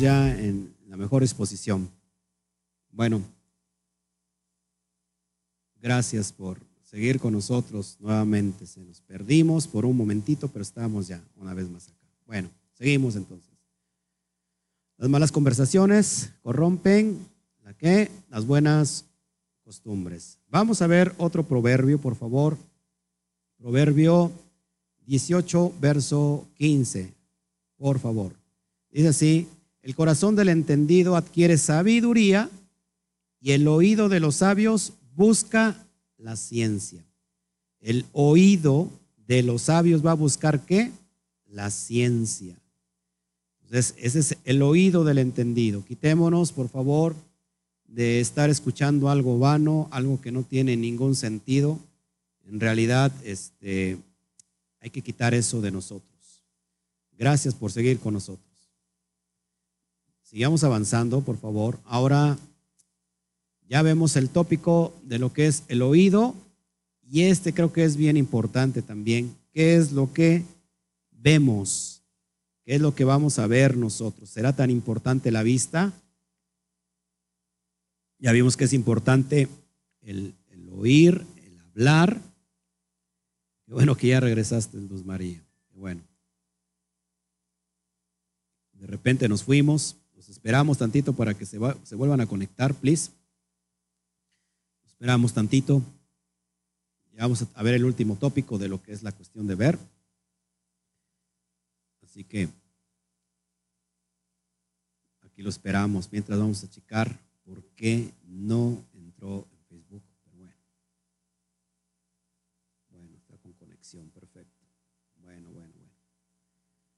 ya 0.00 0.36
en 0.38 0.74
la 0.88 0.96
mejor 0.96 1.22
disposición. 1.22 1.90
Bueno, 2.90 3.22
gracias 5.80 6.32
por 6.32 6.58
seguir 6.82 7.20
con 7.20 7.32
nosotros 7.32 7.96
nuevamente. 8.00 8.66
Se 8.66 8.80
nos 8.80 9.00
perdimos 9.00 9.66
por 9.66 9.84
un 9.84 9.96
momentito, 9.96 10.48
pero 10.48 10.62
estamos 10.62 11.08
ya 11.08 11.22
una 11.36 11.54
vez 11.54 11.68
más 11.68 11.88
acá. 11.88 12.06
Bueno, 12.26 12.50
seguimos 12.72 13.16
entonces. 13.16 13.50
Las 14.96 15.10
malas 15.10 15.30
conversaciones 15.30 16.32
corrompen 16.42 17.18
la 17.62 17.74
que 17.74 18.10
las 18.30 18.46
buenas 18.46 19.04
costumbres. 19.62 20.38
Vamos 20.48 20.80
a 20.80 20.86
ver 20.86 21.14
otro 21.18 21.42
proverbio, 21.42 22.00
por 22.00 22.14
favor. 22.14 22.56
Proverbio 23.58 24.30
18, 25.06 25.74
verso 25.80 26.46
15. 26.54 27.12
Por 27.76 27.98
favor. 27.98 28.32
Dice 28.90 29.08
así, 29.08 29.48
el 29.86 29.94
corazón 29.94 30.34
del 30.34 30.48
entendido 30.48 31.14
adquiere 31.14 31.56
sabiduría 31.56 32.50
y 33.40 33.52
el 33.52 33.68
oído 33.68 34.08
de 34.08 34.18
los 34.18 34.34
sabios 34.34 34.94
busca 35.14 35.86
la 36.18 36.34
ciencia. 36.34 37.04
El 37.78 38.04
oído 38.10 38.90
de 39.28 39.44
los 39.44 39.62
sabios 39.62 40.04
va 40.04 40.10
a 40.10 40.14
buscar 40.14 40.66
qué? 40.66 40.90
La 41.48 41.70
ciencia. 41.70 42.58
Entonces, 43.62 43.94
ese 43.98 44.18
es 44.18 44.36
el 44.44 44.60
oído 44.62 45.04
del 45.04 45.18
entendido. 45.18 45.84
Quitémonos, 45.84 46.50
por 46.50 46.68
favor, 46.68 47.14
de 47.86 48.18
estar 48.18 48.50
escuchando 48.50 49.08
algo 49.08 49.38
vano, 49.38 49.86
algo 49.92 50.20
que 50.20 50.32
no 50.32 50.42
tiene 50.42 50.76
ningún 50.76 51.14
sentido. 51.14 51.78
En 52.44 52.58
realidad, 52.58 53.12
este, 53.22 53.98
hay 54.80 54.90
que 54.90 55.02
quitar 55.02 55.32
eso 55.32 55.60
de 55.60 55.70
nosotros. 55.70 56.42
Gracias 57.16 57.54
por 57.54 57.70
seguir 57.70 58.00
con 58.00 58.14
nosotros. 58.14 58.45
Sigamos 60.26 60.64
avanzando, 60.64 61.20
por 61.20 61.38
favor. 61.38 61.78
Ahora 61.84 62.36
ya 63.68 63.82
vemos 63.82 64.16
el 64.16 64.28
tópico 64.28 64.92
de 65.04 65.20
lo 65.20 65.32
que 65.32 65.46
es 65.46 65.62
el 65.68 65.82
oído 65.82 66.34
y 67.00 67.22
este 67.22 67.54
creo 67.54 67.72
que 67.72 67.84
es 67.84 67.96
bien 67.96 68.16
importante 68.16 68.82
también. 68.82 69.36
¿Qué 69.52 69.76
es 69.76 69.92
lo 69.92 70.12
que 70.12 70.42
vemos? 71.12 72.02
¿Qué 72.64 72.74
es 72.74 72.80
lo 72.80 72.92
que 72.92 73.04
vamos 73.04 73.38
a 73.38 73.46
ver 73.46 73.76
nosotros? 73.76 74.28
¿Será 74.28 74.52
tan 74.52 74.68
importante 74.68 75.30
la 75.30 75.44
vista? 75.44 75.92
Ya 78.18 78.32
vimos 78.32 78.56
que 78.56 78.64
es 78.64 78.72
importante 78.72 79.48
el, 80.00 80.34
oír, 80.72 81.24
el 81.36 81.56
hablar. 81.60 82.20
Qué 83.64 83.74
bueno 83.74 83.96
que 83.96 84.08
ya 84.08 84.18
regresaste, 84.18 84.76
Luz 84.78 85.04
María. 85.04 85.40
Qué 85.70 85.78
bueno. 85.78 86.02
De 88.72 88.88
repente 88.88 89.28
nos 89.28 89.44
fuimos. 89.44 89.96
Los 90.26 90.38
esperamos 90.38 90.78
tantito 90.78 91.12
para 91.12 91.34
que 91.34 91.46
se, 91.46 91.56
vuelvan 91.56 92.20
a 92.20 92.26
conectar, 92.26 92.74
please. 92.74 93.12
Esperamos 94.84 95.32
tantito. 95.32 95.80
Ya 97.12 97.22
vamos 97.22 97.46
a 97.54 97.62
ver 97.62 97.74
el 97.74 97.84
último 97.84 98.16
tópico 98.16 98.58
de 98.58 98.66
lo 98.66 98.82
que 98.82 98.92
es 98.92 99.04
la 99.04 99.12
cuestión 99.12 99.46
de 99.46 99.54
ver. 99.54 99.78
Así 102.02 102.24
que 102.24 102.48
aquí 105.20 105.42
lo 105.42 105.48
esperamos 105.48 106.10
mientras 106.10 106.40
vamos 106.40 106.64
a 106.64 106.70
checar 106.70 107.16
por 107.44 107.62
qué 107.76 108.10
no 108.26 108.82
entró 108.94 109.46
en 109.52 109.64
Facebook. 109.68 110.02
Pero 110.24 110.38
bueno. 110.38 110.56
Bueno, 112.90 113.16
está 113.16 113.36
con 113.36 113.52
conexión, 113.52 114.10
perfecto. 114.10 114.66
Bueno, 115.22 115.50
bueno, 115.52 115.72
bueno. 115.76 115.92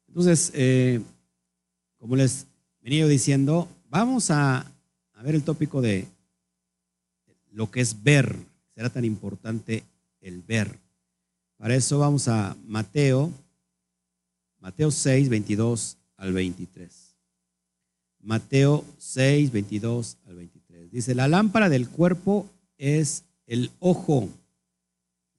Entonces, 0.07 0.51
eh, 0.55 1.03
como 1.99 2.17
les 2.17 2.47
venía 2.81 3.07
diciendo, 3.07 3.69
vamos 3.89 4.31
a, 4.31 4.71
a 5.15 5.23
ver 5.23 5.35
el 5.35 5.43
tópico 5.43 5.81
de 5.81 6.07
lo 7.53 7.71
que 7.71 7.81
es 7.81 8.03
ver. 8.03 8.37
Será 8.75 8.91
tan 8.91 9.05
importante 9.05 9.85
el 10.21 10.43
ver. 10.43 10.79
Para 11.57 11.75
eso 11.75 11.99
vamos 11.99 12.29
a 12.29 12.57
Mateo, 12.67 13.33
Mateo 14.61 14.91
6, 14.91 15.29
22 15.29 15.97
al 16.17 16.33
23. 16.33 17.17
Mateo 18.21 18.85
6, 18.99 19.51
22 19.53 20.17
al 20.27 20.37
23. 20.37 20.91
Dice, 20.91 21.15
la 21.15 21.29
lámpara 21.29 21.69
del 21.69 21.89
cuerpo 21.89 22.49
es 22.77 23.25
el 23.47 23.71
ojo. 23.81 24.29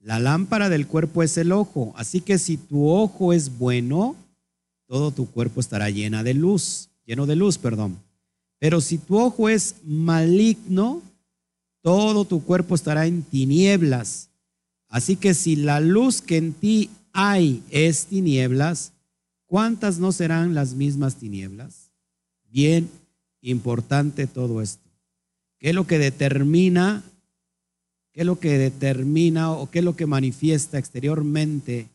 La 0.00 0.18
lámpara 0.18 0.68
del 0.68 0.86
cuerpo 0.86 1.22
es 1.22 1.36
el 1.36 1.52
ojo. 1.52 1.92
Así 1.96 2.20
que 2.20 2.38
si 2.38 2.56
tu 2.56 2.88
ojo 2.88 3.32
es 3.32 3.58
bueno, 3.58 4.16
todo 4.86 5.10
tu 5.10 5.30
cuerpo 5.30 5.60
estará 5.60 5.88
llena 5.90 6.22
de 6.22 6.34
luz, 6.34 6.90
lleno 7.04 7.26
de 7.26 7.36
luz, 7.36 7.58
perdón. 7.58 7.98
Pero 8.58 8.80
si 8.80 8.98
tu 8.98 9.18
ojo 9.18 9.48
es 9.48 9.76
maligno, 9.84 11.02
todo 11.82 12.24
tu 12.24 12.44
cuerpo 12.44 12.74
estará 12.74 13.06
en 13.06 13.22
tinieblas. 13.22 14.28
Así 14.88 15.16
que 15.16 15.34
si 15.34 15.56
la 15.56 15.80
luz 15.80 16.20
que 16.20 16.36
en 16.36 16.52
ti 16.52 16.90
hay 17.12 17.62
es 17.70 18.06
tinieblas, 18.06 18.92
¿cuántas 19.46 19.98
no 19.98 20.12
serán 20.12 20.54
las 20.54 20.74
mismas 20.74 21.16
tinieblas? 21.16 21.90
Bien 22.50 22.88
importante 23.40 24.26
todo 24.26 24.60
esto. 24.60 24.90
¿Qué 25.58 25.70
es 25.70 25.74
lo 25.74 25.86
que 25.86 25.98
determina, 25.98 27.02
qué 28.12 28.20
es 28.20 28.26
lo 28.26 28.38
que 28.38 28.58
determina 28.58 29.52
o 29.52 29.70
qué 29.70 29.78
es 29.78 29.84
lo 29.84 29.96
que 29.96 30.06
manifiesta 30.06 30.78
exteriormente 30.78 31.88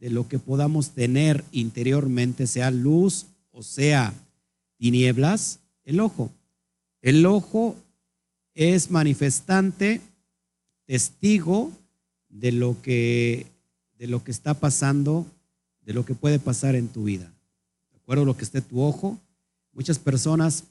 de 0.00 0.10
lo 0.10 0.28
que 0.28 0.38
podamos 0.38 0.90
tener 0.90 1.44
interiormente, 1.52 2.46
sea 2.46 2.70
luz 2.70 3.26
o 3.52 3.62
sea 3.62 4.14
tinieblas? 4.80 5.60
El 5.84 6.00
ojo. 6.00 6.30
El 7.02 7.24
ojo 7.26 7.76
es 8.54 8.90
manifestante, 8.90 10.00
testigo 10.86 11.70
de 12.30 12.50
lo 12.50 12.80
que, 12.80 13.46
de 13.98 14.06
lo 14.06 14.24
que 14.24 14.30
está 14.30 14.54
pasando, 14.54 15.26
de 15.82 15.92
lo 15.92 16.04
que 16.06 16.14
puede 16.14 16.38
pasar 16.38 16.74
en 16.74 16.88
tu 16.88 17.04
vida. 17.04 17.30
¿De 17.90 17.98
acuerdo 17.98 18.22
a 18.22 18.26
lo 18.26 18.36
que 18.36 18.44
esté 18.44 18.62
tu 18.62 18.80
ojo? 18.80 19.18
Muchas 19.72 19.98
personas, 19.98 20.64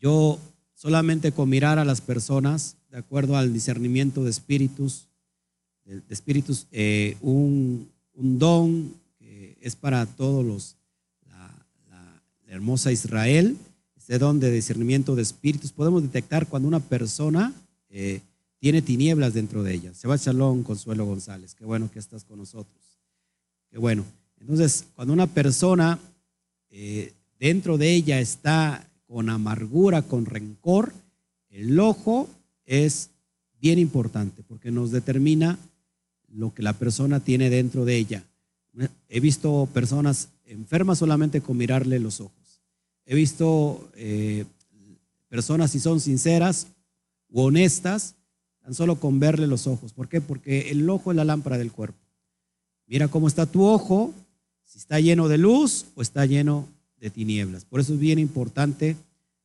yo 0.00 0.38
solamente 0.74 1.32
con 1.32 1.50
mirar 1.50 1.78
a 1.78 1.84
las 1.84 2.00
personas, 2.00 2.76
de 2.90 2.98
acuerdo 2.98 3.36
al 3.36 3.52
discernimiento 3.52 4.24
de 4.24 4.30
espíritus, 4.30 5.06
de, 5.84 6.02
espíritus, 6.08 6.66
eh, 6.72 7.16
un, 7.20 7.90
don 8.14 8.94
que 9.18 9.58
es 9.60 9.76
para 9.76 10.06
todos 10.06 10.44
los, 10.44 10.76
hermosa 12.56 12.90
Israel, 12.90 13.56
este 13.96 14.18
don 14.18 14.40
de 14.40 14.50
discernimiento 14.50 15.14
de 15.14 15.22
espíritus, 15.22 15.72
podemos 15.72 16.02
detectar 16.02 16.46
cuando 16.48 16.66
una 16.68 16.80
persona 16.80 17.52
eh, 17.90 18.20
tiene 18.58 18.82
tinieblas 18.82 19.34
dentro 19.34 19.62
de 19.62 19.74
ella. 19.74 19.94
Se 19.94 20.08
va 20.08 20.16
Shalom, 20.16 20.62
Consuelo 20.62 21.04
González, 21.04 21.54
qué 21.54 21.64
bueno 21.64 21.90
que 21.90 21.98
estás 21.98 22.24
con 22.24 22.38
nosotros. 22.38 22.82
Qué 23.70 23.78
bueno. 23.78 24.04
Entonces, 24.40 24.86
cuando 24.94 25.12
una 25.12 25.26
persona 25.26 25.98
eh, 26.70 27.12
dentro 27.38 27.78
de 27.78 27.92
ella 27.92 28.20
está 28.20 28.88
con 29.06 29.28
amargura, 29.28 30.02
con 30.02 30.24
rencor, 30.24 30.92
el 31.50 31.78
ojo 31.78 32.28
es 32.64 33.10
bien 33.60 33.78
importante 33.78 34.42
porque 34.42 34.70
nos 34.70 34.90
determina 34.90 35.58
lo 36.28 36.54
que 36.54 36.62
la 36.62 36.72
persona 36.72 37.20
tiene 37.20 37.50
dentro 37.50 37.84
de 37.84 37.96
ella. 37.96 38.24
He 39.08 39.20
visto 39.20 39.68
personas 39.72 40.28
enfermas 40.44 40.98
solamente 40.98 41.40
con 41.40 41.56
mirarle 41.56 41.98
los 41.98 42.20
ojos. 42.20 42.45
He 43.06 43.14
visto 43.14 43.88
eh, 43.94 44.44
personas, 45.28 45.70
si 45.70 45.80
son 45.80 46.00
sinceras 46.00 46.66
u 47.28 47.42
honestas, 47.42 48.16
tan 48.60 48.74
solo 48.74 48.98
con 48.98 49.20
verle 49.20 49.46
los 49.46 49.66
ojos. 49.68 49.92
¿Por 49.92 50.08
qué? 50.08 50.20
Porque 50.20 50.70
el 50.70 50.88
ojo 50.90 51.12
es 51.12 51.16
la 51.16 51.24
lámpara 51.24 51.56
del 51.56 51.70
cuerpo. 51.70 51.98
Mira 52.86 53.08
cómo 53.08 53.28
está 53.28 53.46
tu 53.46 53.64
ojo, 53.64 54.12
si 54.64 54.78
está 54.78 54.98
lleno 54.98 55.28
de 55.28 55.38
luz 55.38 55.86
o 55.94 56.02
está 56.02 56.26
lleno 56.26 56.66
de 56.98 57.10
tinieblas. 57.10 57.64
Por 57.64 57.80
eso 57.80 57.94
es 57.94 58.00
bien 58.00 58.18
importante 58.18 58.96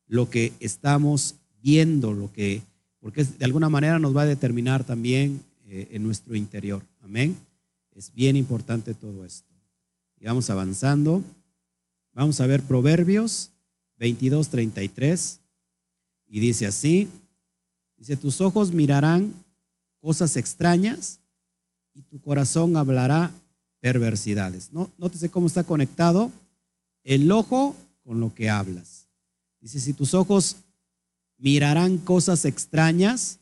lo 0.08 0.30
que 0.30 0.54
estamos 0.60 1.36
viendo, 1.62 2.14
lo 2.14 2.32
que, 2.34 2.64
porque 3.00 3.24
de 3.24 3.46
alguna 3.46 3.70
manera 3.70 4.00
nos 4.00 4.16
va 4.16 4.24
a 4.24 4.26
determinar 4.26 4.84
también 4.84 5.42
eh, 5.68 5.90
en 5.92 6.04
nuestro 6.04 6.36
interior. 6.36 6.84
Amén. 7.02 7.38
Es 7.96 8.14
bien 8.14 8.36
importante 8.36 8.94
todo 8.94 9.26
esto. 9.26 9.54
Y 10.20 10.26
vamos 10.26 10.50
avanzando. 10.50 11.24
Vamos 12.14 12.42
a 12.42 12.48
ver 12.48 12.62
Proverbios 12.62 13.52
22, 13.98 14.50
33. 14.50 15.40
Y 16.28 16.40
dice 16.40 16.66
así, 16.66 17.08
dice, 17.98 18.18
tus 18.18 18.42
ojos 18.42 18.74
mirarán 18.74 19.34
cosas 20.00 20.36
extrañas 20.36 21.20
y 21.94 22.02
tu 22.02 22.20
corazón 22.20 22.76
hablará 22.76 23.32
perversidades. 23.80 24.74
¿No? 24.74 24.90
Nótese 24.98 25.30
cómo 25.30 25.48
está 25.48 25.64
conectado 25.64 26.32
el 27.04 27.32
ojo 27.32 27.76
con 28.04 28.20
lo 28.20 28.34
que 28.34 28.50
hablas. 28.50 29.08
Dice, 29.60 29.80
si 29.80 29.94
tus 29.94 30.14
ojos 30.14 30.58
mirarán 31.38 31.98
cosas 31.98 32.46
extrañas, 32.46 33.40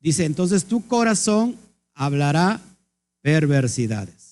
dice, 0.00 0.24
entonces 0.24 0.64
tu 0.64 0.86
corazón 0.86 1.56
hablará 1.94 2.60
perversidades 3.22 4.25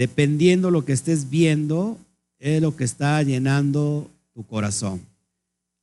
dependiendo 0.00 0.70
lo 0.70 0.86
que 0.86 0.94
estés 0.94 1.28
viendo, 1.28 1.98
es 2.38 2.62
lo 2.62 2.74
que 2.74 2.84
está 2.84 3.22
llenando 3.22 4.10
tu 4.32 4.46
corazón. 4.46 5.02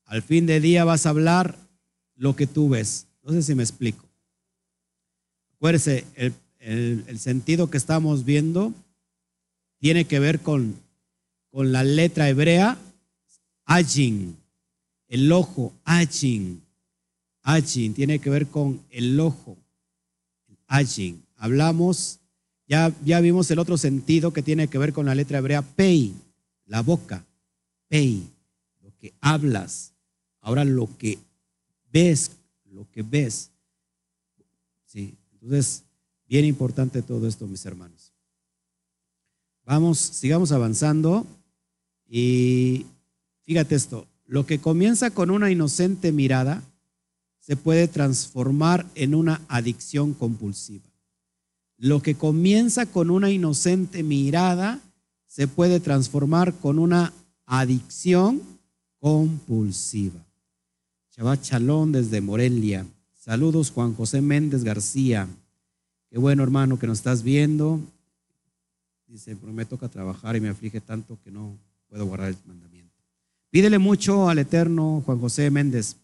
Al 0.05 0.23
fin 0.23 0.47
de 0.47 0.59
día 0.59 0.85
vas 0.85 1.05
a 1.05 1.09
hablar 1.09 1.55
lo 2.15 2.35
que 2.35 2.47
tú 2.47 2.67
ves. 2.67 3.05
No 3.21 3.31
sé 3.31 3.43
si 3.43 3.53
me 3.53 3.61
explico. 3.61 4.03
Acuérdese, 5.53 6.03
el, 6.15 6.33
el 7.05 7.19
sentido 7.19 7.69
que 7.69 7.77
estamos 7.77 8.25
viendo 8.25 8.73
tiene 9.77 10.05
que 10.05 10.17
ver 10.17 10.39
con, 10.39 10.73
con 11.51 11.71
la 11.71 11.83
letra 11.83 12.27
hebrea, 12.27 12.75
ajin, 13.65 14.35
el 15.09 15.31
ojo, 15.31 15.73
ajin, 15.83 16.63
ajin, 17.43 17.93
tiene 17.93 18.17
que 18.17 18.31
ver 18.31 18.47
con 18.47 18.81
el 18.89 19.19
ojo, 19.19 19.57
ajin. 20.65 21.23
Hablamos, 21.35 22.19
ya, 22.67 22.93
ya 23.03 23.21
vimos 23.21 23.49
el 23.49 23.59
otro 23.59 23.77
sentido 23.77 24.33
que 24.33 24.43
tiene 24.43 24.67
que 24.67 24.77
ver 24.77 24.93
con 24.93 25.05
la 25.05 25.15
letra 25.15 25.37
hebrea, 25.37 25.61
pei, 25.61 26.13
la 26.65 26.81
boca, 26.81 27.25
pei, 27.87 28.27
lo 28.81 28.91
que 28.97 29.13
hablas. 29.21 29.93
Ahora 30.41 30.65
lo 30.65 30.89
que 30.97 31.17
ves, 31.91 32.31
lo 32.65 32.89
que 32.91 33.03
ves. 33.03 33.51
Sí, 34.85 35.15
entonces, 35.33 35.83
bien 36.27 36.45
importante 36.45 37.01
todo 37.01 37.27
esto, 37.27 37.47
mis 37.47 37.65
hermanos. 37.65 38.11
Vamos, 39.65 39.97
sigamos 39.99 40.51
avanzando 40.51 41.25
y 42.09 42.85
fíjate 43.43 43.75
esto, 43.75 44.07
lo 44.25 44.45
que 44.45 44.59
comienza 44.59 45.11
con 45.11 45.29
una 45.29 45.51
inocente 45.51 46.11
mirada 46.11 46.63
se 47.39 47.55
puede 47.55 47.87
transformar 47.87 48.85
en 48.95 49.15
una 49.15 49.41
adicción 49.47 50.13
compulsiva. 50.13 50.85
Lo 51.77 52.01
que 52.01 52.15
comienza 52.15 52.87
con 52.87 53.11
una 53.11 53.29
inocente 53.29 54.01
mirada 54.01 54.79
se 55.27 55.47
puede 55.47 55.79
transformar 55.79 56.53
con 56.55 56.79
una 56.79 57.13
adicción 57.45 58.41
compulsiva. 58.99 60.19
Chabat 61.11 61.41
Chalón 61.41 61.91
desde 61.91 62.21
Morelia. 62.21 62.85
Saludos 63.13 63.71
Juan 63.71 63.93
José 63.93 64.21
Méndez 64.21 64.63
García. 64.63 65.27
Qué 66.09 66.17
bueno 66.17 66.43
hermano 66.43 66.79
que 66.79 66.87
nos 66.87 66.99
estás 66.99 67.21
viendo. 67.21 67.79
Dice, 69.07 69.35
pero 69.35 69.53
me 69.53 69.65
toca 69.65 69.87
trabajar 69.87 70.35
y 70.35 70.41
me 70.41 70.49
aflige 70.49 70.81
tanto 70.81 71.19
que 71.23 71.31
no 71.31 71.57
puedo 71.89 72.05
guardar 72.05 72.29
el 72.29 72.37
mandamiento. 72.45 72.93
Pídele 73.49 73.77
mucho 73.79 74.29
al 74.29 74.39
Eterno, 74.39 75.03
Juan 75.05 75.19
José 75.19 75.49
Méndez. 75.51 75.95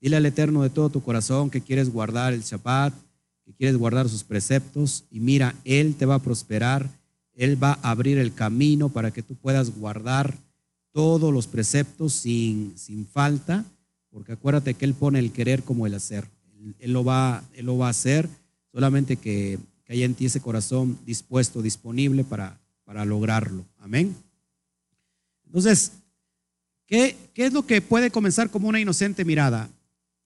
Dile 0.00 0.16
al 0.16 0.26
Eterno 0.26 0.62
de 0.62 0.70
todo 0.70 0.88
tu 0.88 1.02
corazón 1.02 1.50
que 1.50 1.60
quieres 1.60 1.90
guardar 1.90 2.32
el 2.32 2.42
Shabbat, 2.42 2.94
que 3.44 3.52
quieres 3.52 3.76
guardar 3.76 4.08
sus 4.08 4.24
preceptos 4.24 5.04
y 5.10 5.20
mira, 5.20 5.54
Él 5.64 5.94
te 5.96 6.06
va 6.06 6.16
a 6.16 6.22
prosperar, 6.22 6.88
Él 7.34 7.62
va 7.62 7.78
a 7.82 7.90
abrir 7.90 8.18
el 8.18 8.34
camino 8.34 8.88
para 8.88 9.10
que 9.10 9.22
tú 9.22 9.34
puedas 9.34 9.70
guardar 9.76 10.36
todos 10.92 11.32
los 11.32 11.46
preceptos 11.46 12.12
sin, 12.12 12.76
sin 12.76 13.06
falta, 13.06 13.64
porque 14.10 14.32
acuérdate 14.32 14.74
que 14.74 14.84
Él 14.84 14.94
pone 14.94 15.18
el 15.18 15.32
querer 15.32 15.62
como 15.62 15.86
el 15.86 15.94
hacer. 15.94 16.28
Él, 16.78 16.92
lo, 16.92 17.02
va, 17.02 17.42
él 17.54 17.66
lo 17.66 17.76
va 17.78 17.88
a 17.88 17.90
hacer, 17.90 18.28
solamente 18.70 19.16
que 19.16 19.58
que 19.84 19.92
haya 19.92 20.04
en 20.04 20.14
ti 20.14 20.26
ese 20.26 20.40
corazón 20.40 20.98
dispuesto, 21.04 21.62
disponible 21.62 22.24
para, 22.24 22.60
para 22.84 23.04
lograrlo. 23.04 23.66
Amén. 23.78 24.14
Entonces, 25.46 25.92
¿qué, 26.86 27.16
¿qué 27.34 27.46
es 27.46 27.52
lo 27.52 27.66
que 27.66 27.80
puede 27.80 28.10
comenzar 28.10 28.50
como 28.50 28.68
una 28.68 28.80
inocente 28.80 29.24
mirada? 29.24 29.68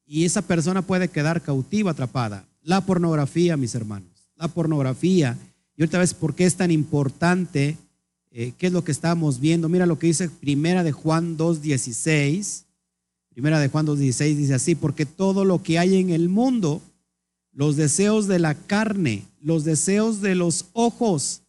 Y 0.04 0.24
esa 0.24 0.42
persona 0.42 0.82
puede 0.82 1.08
quedar 1.08 1.42
cautiva, 1.42 1.90
atrapada. 1.90 2.46
La 2.66 2.80
pornografía, 2.80 3.56
mis 3.56 3.76
hermanos. 3.76 4.10
La 4.34 4.48
pornografía. 4.48 5.38
Y 5.76 5.82
ahorita 5.82 6.00
ves 6.00 6.14
por 6.14 6.34
qué 6.34 6.46
es 6.46 6.56
tan 6.56 6.72
importante, 6.72 7.78
eh, 8.32 8.54
qué 8.58 8.66
es 8.66 8.72
lo 8.72 8.82
que 8.82 8.90
estamos 8.90 9.38
viendo. 9.38 9.68
Mira 9.68 9.86
lo 9.86 10.00
que 10.00 10.08
dice 10.08 10.28
Primera 10.28 10.82
de 10.82 10.90
Juan 10.90 11.38
2.16. 11.38 12.64
Primera 13.28 13.60
de 13.60 13.68
Juan 13.68 13.86
2.16 13.86 14.34
dice 14.34 14.54
así, 14.54 14.74
porque 14.74 15.06
todo 15.06 15.44
lo 15.44 15.62
que 15.62 15.78
hay 15.78 15.94
en 15.94 16.10
el 16.10 16.28
mundo, 16.28 16.82
los 17.52 17.76
deseos 17.76 18.26
de 18.26 18.40
la 18.40 18.56
carne, 18.56 19.22
los 19.40 19.62
deseos 19.62 20.20
de 20.20 20.34
los 20.34 20.64
ojos, 20.72 21.42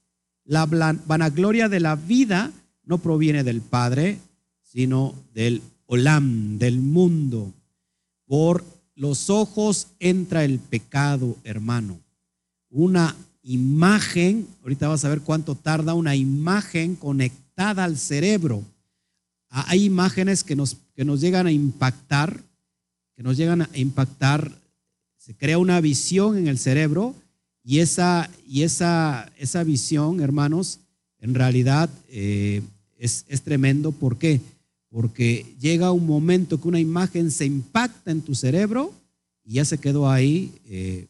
la 0.46 0.68
vanagloria 0.68 1.68
de 1.68 1.80
la 1.80 1.96
vida 1.96 2.52
no 2.84 3.00
proviene 3.00 3.44
del 3.44 3.62
Padre, 3.62 4.20
sino 4.62 5.16
del 5.34 5.64
Olam, 5.88 6.60
del 6.60 6.80
mundo. 6.80 7.52
Por 8.28 8.64
los 8.98 9.30
ojos 9.30 9.88
entra 10.00 10.44
el 10.44 10.60
pecado, 10.60 11.38
hermano. 11.46 11.98
Una 12.70 13.16
imagen, 13.44 14.46
ahorita 14.64 14.90
vas 14.90 15.06
a 15.06 15.10
ver 15.10 15.22
cuánto 15.22 15.56
tarda 15.56 15.94
una 15.94 16.16
imagen 16.16 16.96
conectada 16.96 17.86
al 17.86 17.98
cerebro. 17.98 18.62
Ah, 19.50 19.66
hay 19.70 19.86
imágenes 19.86 20.44
que 20.44 20.58
nos, 20.58 20.76
que 20.94 21.06
nos 21.06 21.22
llegan 21.22 21.48
a 21.48 21.52
impactar, 21.52 22.42
que 23.16 23.24
nos 23.24 23.38
llegan 23.38 23.62
a 23.62 23.70
impactar 23.74 24.52
se 25.28 25.36
crea 25.36 25.58
una 25.58 25.82
visión 25.82 26.38
en 26.38 26.48
el 26.48 26.58
cerebro 26.58 27.14
y 27.62 27.80
esa, 27.80 28.30
y 28.48 28.62
esa, 28.62 29.30
esa 29.38 29.62
visión, 29.66 30.22
hermanos, 30.22 30.80
en 31.20 31.36
realidad 31.36 31.90
eh, 32.08 32.62
es, 32.98 33.26
tremendo. 33.44 33.92
¿Por 33.92 34.18
qué? 34.18 34.40
Porque 34.40 34.57
llega 35.60 35.92
un 35.92 36.06
momento 36.06 36.60
que 36.60 36.68
una 36.68 36.80
imagen 36.80 37.32
se 37.32 37.46
impacta 37.46 38.12
en 38.12 38.22
tu 38.22 38.36
cerebro 38.36 38.94
y 39.44 39.54
ya 39.54 39.66
se 39.66 39.78
quedó 39.78 40.10
ahí 40.10 40.54
eh, 40.66 41.08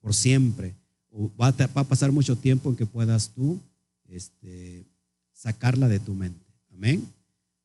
por 0.00 0.14
siempre. 0.14 0.74
va, 1.40 1.48
a, 1.48 1.84
pasar 1.84 2.12
mucho 2.12 2.36
tiempo 2.36 2.70
en 2.70 2.76
que 2.76 2.86
puedas 2.86 3.30
tú 3.30 3.58
este, 4.08 4.84
sacarla 5.32 5.88
de 5.88 5.98
tu 5.98 6.14
mente. 6.14 6.44
Amén. 6.72 7.06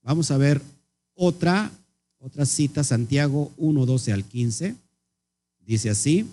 Vamos 0.01 0.31
a 0.31 0.37
ver 0.37 0.61
otra, 1.15 1.71
otra 2.19 2.45
cita, 2.45 2.83
Santiago 2.83 3.51
1, 3.57 3.85
12 3.85 4.13
al 4.13 4.23
15. 4.23 4.75
Dice 5.65 5.89
así, 5.89 6.25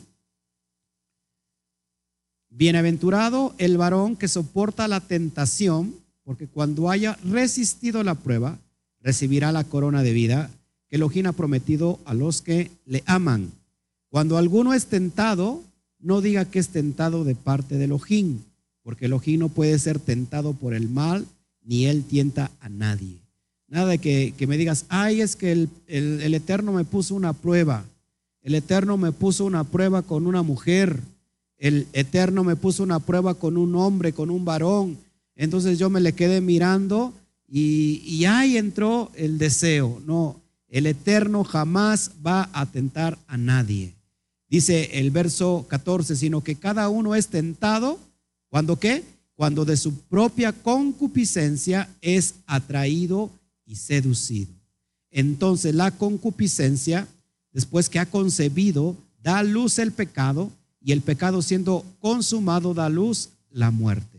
bienaventurado 2.51 3.55
el 3.59 3.77
varón 3.77 4.17
que 4.17 4.29
soporta 4.29 4.87
la 4.87 5.01
tentación, 5.01 5.95
porque 6.23 6.47
cuando 6.47 6.89
haya 6.89 7.19
resistido 7.25 8.05
la 8.05 8.15
prueba, 8.15 8.59
recibirá 9.05 9.53
la 9.53 9.65
corona 9.65 10.03
de 10.03 10.15
vida 10.15 10.51
que 10.89 10.97
Elohim 10.97 11.27
ha 11.27 11.33
prometido 11.33 12.01
a 12.07 12.15
los 12.15 12.41
que 12.41 12.71
le 12.87 13.05
aman. 13.07 13.53
Cuando 14.09 14.39
alguno 14.39 14.73
es 14.73 14.87
tentado, 14.87 15.63
no 16.01 16.23
diga 16.23 16.47
que 16.47 16.59
es 16.59 16.71
tentado 16.71 17.23
de 17.25 17.35
parte 17.35 17.77
de 17.77 17.85
Elohim, 17.85 18.41
porque 18.83 19.05
Elohim 19.05 19.41
no 19.41 19.49
puede 19.51 19.79
ser 19.79 19.99
tentado 19.99 20.55
por 20.55 20.73
el 20.75 20.89
mal, 20.89 21.27
ni 21.63 21.87
él 21.87 22.05
tienta 22.05 22.51
a 22.61 22.69
nadie. 22.69 23.19
Nada 23.69 23.89
de 23.89 23.99
que, 23.99 24.47
me 24.47 24.57
digas, 24.57 24.87
ay, 24.89 25.21
es 25.21 25.37
que 25.37 25.53
el, 25.53 25.69
el 25.87 26.35
Eterno 26.35 26.73
me 26.73 26.85
puso 26.85 27.15
una 27.15 27.33
prueba. 27.33 27.85
El 28.41 28.55
Eterno 28.55 28.97
me 28.97 29.13
puso 29.13 29.45
una 29.45 29.65
prueba 29.65 30.03
con 30.03 30.27
una 30.27 30.43
mujer. 30.43 31.01
El 31.59 31.87
Eterno 31.93 32.45
me 32.45 32.57
puso 32.57 32.83
una 32.83 33.01
prueba 33.01 33.35
con 33.35 33.57
un 33.57 33.75
hombre, 33.75 34.13
con 34.13 34.31
un 34.31 34.45
varón. 34.45 34.99
Entonces 35.35 35.79
yo 35.79 35.91
me 35.91 36.01
le 36.01 36.13
quedé 36.13 36.41
mirando 36.41 37.13
y, 37.49 38.25
ahí 38.25 38.57
entró 38.57 39.11
el 39.15 39.39
deseo. 39.39 40.03
No, 40.07 40.41
el 40.69 40.87
Eterno 40.87 41.45
jamás 41.45 42.11
va 42.25 42.49
a 42.53 42.67
tentar 42.67 43.19
a 43.27 43.37
nadie. 43.37 43.95
Dice 44.49 44.99
el 44.99 45.11
verso 45.11 45.67
14, 45.69 46.17
sino 46.17 46.43
que 46.43 46.57
cada 46.57 46.89
uno 46.89 47.15
es 47.15 47.29
tentado. 47.29 47.99
¿Cuando 48.49 48.79
qué? 48.79 49.05
Cuando 49.35 49.65
de 49.65 49.77
su 49.77 49.95
propia 49.95 50.53
concupiscencia 50.53 51.89
es 52.01 52.35
atraído 52.47 53.31
y 53.67 53.77
seducido. 53.77 54.53
Entonces 55.11 55.75
la 55.75 55.91
concupiscencia 55.91 57.09
después 57.55 57.89
que 57.89 58.01
ha 58.01 58.07
concebido, 58.07 58.97
da 59.23 59.43
luz 59.43 59.79
el 59.79 59.93
pecado 59.93 60.51
y 60.83 60.93
el 60.93 61.01
pecado 61.01 61.41
siendo 61.41 61.87
consumado 62.01 62.75
da 62.75 62.91
luz 62.91 63.31
la 63.51 63.71
muerte. 63.71 64.14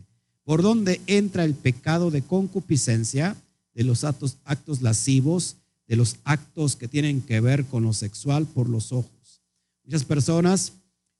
Por 0.46 0.62
donde 0.62 1.00
entra 1.08 1.44
el 1.44 1.54
pecado 1.54 2.12
de 2.12 2.22
concupiscencia, 2.22 3.36
de 3.74 3.82
los 3.82 4.04
actos, 4.04 4.38
lascivos, 4.80 5.56
de 5.88 5.96
los 5.96 6.18
actos 6.22 6.76
que 6.76 6.86
tienen 6.86 7.20
que 7.20 7.40
ver 7.40 7.64
con 7.64 7.82
lo 7.82 7.92
sexual 7.92 8.46
por 8.46 8.68
los 8.68 8.92
ojos. 8.92 9.42
Muchas 9.84 10.04
personas, 10.04 10.72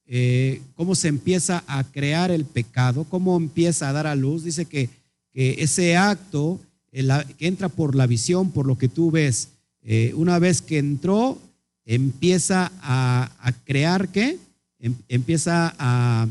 eh, 0.06 0.62
¿cómo 0.74 0.94
se 0.94 1.08
empieza 1.08 1.64
a 1.66 1.82
crear 1.82 2.30
el 2.30 2.44
pecado? 2.44 3.04
¿Cómo 3.04 3.36
empieza 3.36 3.88
a 3.88 3.92
dar 3.92 4.06
a 4.06 4.14
luz? 4.14 4.44
Dice 4.44 4.64
que, 4.64 4.88
ese 5.34 5.96
acto 5.96 6.60
que 6.90 7.04
entra 7.40 7.68
por 7.68 7.96
la 7.96 8.06
visión, 8.06 8.52
por 8.52 8.64
lo 8.64 8.78
que 8.78 8.88
tú 8.88 9.10
ves, 9.10 9.48
eh, 9.82 10.12
una 10.14 10.38
vez 10.38 10.62
que 10.62 10.78
entró, 10.78 11.36
empieza 11.84 12.72
a, 12.80 13.52
crear 13.64 14.08
qué? 14.08 14.38
Em, 14.78 14.94
empieza 15.08 15.74
a, 15.78 16.28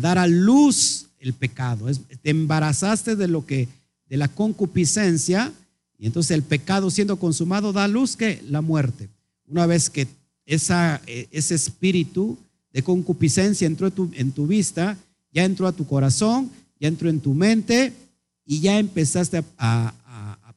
dar 0.00 0.18
a 0.18 0.26
luz 0.26 1.06
el 1.24 1.34
pecado. 1.34 1.86
te 2.22 2.30
embarazaste 2.30 3.16
de 3.16 3.28
lo 3.28 3.46
que, 3.46 3.68
de 4.08 4.16
la 4.16 4.28
concupiscencia, 4.28 5.52
y 5.98 6.06
entonces 6.06 6.32
el 6.32 6.42
pecado 6.42 6.90
siendo 6.90 7.16
consumado 7.18 7.72
da 7.72 7.84
a 7.84 7.88
luz 7.88 8.16
que 8.16 8.42
la 8.48 8.60
muerte. 8.60 9.08
Una 9.46 9.66
vez 9.66 9.90
que 9.90 10.06
e, 10.46 11.28
ese 11.30 11.54
espíritu 11.54 12.36
de 12.72 12.82
concupiscencia 12.82 13.66
entró 13.66 13.86
en 13.86 13.92
tu, 13.92 14.10
en 14.14 14.32
tu 14.32 14.46
vista, 14.46 14.98
ya 15.32 15.44
entró 15.44 15.66
a 15.66 15.72
tu 15.72 15.86
corazón, 15.86 16.50
ya 16.78 16.88
entró 16.88 17.08
en 17.08 17.20
tu 17.20 17.34
mente 17.34 17.92
y 18.44 18.60
ya 18.60 18.78
empezaste 18.78 19.44
a, 19.58 19.94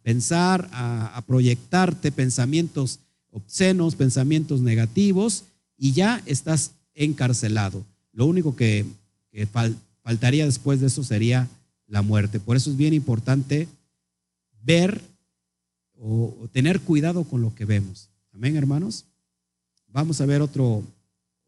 pensar, 0.03 0.69
a, 0.71 1.21
proyectarte 1.25 2.12
pensamientos 2.12 3.00
obscenos, 3.31 3.95
pensamientos 3.95 4.62
negativos, 4.62 5.43
y 5.77 5.91
ya 5.91 6.21
estás 6.25 6.71
encarcelado. 6.95 7.86
Lo 8.13 8.25
único 8.25 8.55
que, 8.55 8.86
faltaría 10.07 10.45
después 10.45 10.79
de 10.79 10.87
eso 10.87 11.03
sería 11.03 11.49
la 11.85 12.01
muerte. 12.01 12.39
Por 12.39 12.55
eso 12.55 12.69
es 12.69 12.77
bien 12.77 12.93
importante 12.93 13.67
ver 14.63 15.01
o, 15.99 16.47
tener 16.53 16.79
cuidado 16.79 17.25
con 17.25 17.41
lo 17.41 17.53
que 17.53 17.65
vemos. 17.65 18.07
Amén, 18.31 18.55
hermanos. 18.55 19.03
Vamos 19.89 20.21
a 20.21 20.25
ver 20.25 20.41
otro, 20.41 20.81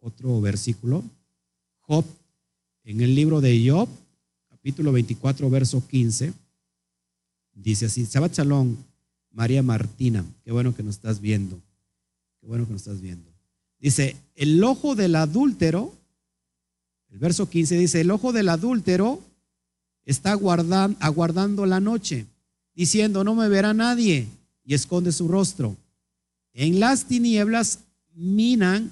otro 0.01 0.41
versículo. 0.41 1.05
Job, 1.79 2.03
en 2.83 2.99
el 2.99 3.15
libro 3.15 3.39
de 3.39 3.65
Job, 3.65 3.87
capítulo 4.49 4.91
24, 4.91 5.49
verso 5.49 5.87
15. 5.87 6.33
Dice 7.53 7.85
así, 7.85 8.07
Shabbat 8.11 8.33
Shalom, 8.33 8.75
María 9.31 9.63
Martina, 9.63 10.25
qué 10.43 10.51
bueno 10.51 10.75
que 10.75 10.83
nos 10.83 10.95
estás 10.95 11.21
viendo, 11.21 11.61
qué 12.41 12.47
bueno 12.47 12.65
que 12.65 12.73
nos 12.73 12.81
estás 12.81 12.99
viendo. 12.99 13.31
Dice, 13.79 14.17
el 14.35 14.61
ojo 14.61 14.95
del 14.95 15.15
adúltero, 15.15 15.93
el 17.11 17.19
verso 17.19 17.49
15 17.49 17.77
dice, 17.77 18.01
el 18.01 18.11
ojo 18.11 18.31
del 18.31 18.49
adúltero 18.49 19.21
está 20.05 20.31
aguardando 20.31 21.65
la 21.65 21.79
noche, 21.79 22.25
diciendo, 22.73 23.23
no 23.23 23.35
me 23.35 23.49
verá 23.49 23.73
nadie, 23.73 24.27
y 24.63 24.73
esconde 24.73 25.11
su 25.11 25.27
rostro. 25.27 25.75
En 26.53 26.79
las 26.79 27.05
tinieblas 27.05 27.79
minan 28.13 28.91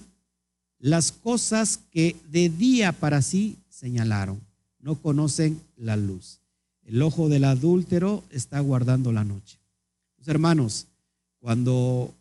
las 0.79 1.12
cosas 1.12 1.79
que 1.91 2.15
de 2.31 2.50
día 2.50 2.91
para 2.91 3.21
sí 3.21 3.57
señalaron, 3.69 4.39
no 4.79 4.95
conocen 4.95 5.62
la 5.75 5.95
luz. 5.95 6.39
El 6.83 7.01
ojo 7.01 7.29
del 7.29 7.43
adúltero 7.43 8.24
está 8.31 8.59
guardando 8.59 9.12
la 9.12 9.24
noche. 9.24 9.59
hermanos, 10.25 10.88
cuando 11.39 12.13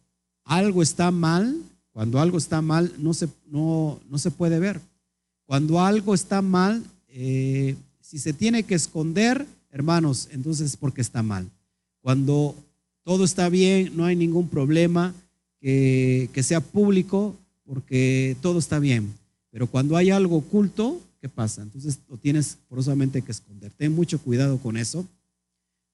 algo 0.45 0.83
está 0.83 1.11
mal, 1.11 1.57
cuando 1.93 2.21
algo 2.21 2.39
está 2.39 2.63
mal, 2.63 2.93
no 2.99 3.15
se, 3.15 3.29
no, 3.47 4.01
no 4.11 4.19
se 4.19 4.31
puede 4.31 4.59
ver. 4.59 4.81
Cuando 5.47 5.81
algo 5.81 6.13
está 6.13 6.43
mal, 6.43 6.85
eh, 7.09 7.77
si 8.01 8.19
se 8.19 8.33
tiene 8.33 8.65
que 8.65 8.75
esconder, 8.75 9.47
hermanos, 9.71 10.29
entonces 10.33 10.71
es 10.71 10.77
porque 10.77 11.01
está 11.01 11.23
mal. 11.23 11.49
Cuando 12.03 12.55
todo 13.05 13.25
está 13.25 13.49
bien, 13.49 13.97
no 13.97 14.05
hay 14.05 14.17
ningún 14.17 14.49
problema 14.49 15.15
que, 15.61 16.29
sea 16.43 16.61
público, 16.61 17.37
porque 17.65 18.37
todo 18.43 18.59
está 18.59 18.79
bien. 18.81 19.15
Pero 19.51 19.69
cuando 19.69 19.97
hay 19.97 20.11
algo 20.11 20.37
oculto, 20.37 21.01
¿qué 21.21 21.29
pasa? 21.29 21.63
Entonces 21.63 22.01
lo 22.09 22.17
tienes 22.17 22.59
forzosamente 22.69 23.23
que 23.23 23.33
esconder. 23.33 23.73
Ten 23.73 23.93
mucho 23.93 24.21
cuidado 24.21 24.59
con 24.59 24.77
eso, 24.77 25.07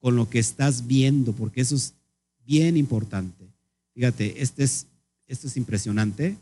con 0.00 0.16
lo 0.16 0.28
que 0.28 0.38
estás 0.38 0.86
viendo, 0.86 1.32
porque 1.32 1.60
eso 1.60 1.76
es 1.76 1.94
bien 2.46 2.76
importante. 2.76 3.46
Fíjate, 3.94 4.42
este 4.42 4.64
es, 4.64 4.86
esto 5.26 5.46
es 5.46 5.56
impresionante. 5.56 6.36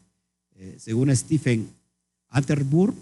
Eh, 0.57 0.77
según 0.79 1.15
Stephen 1.15 1.69
Atterburg, 2.31 2.95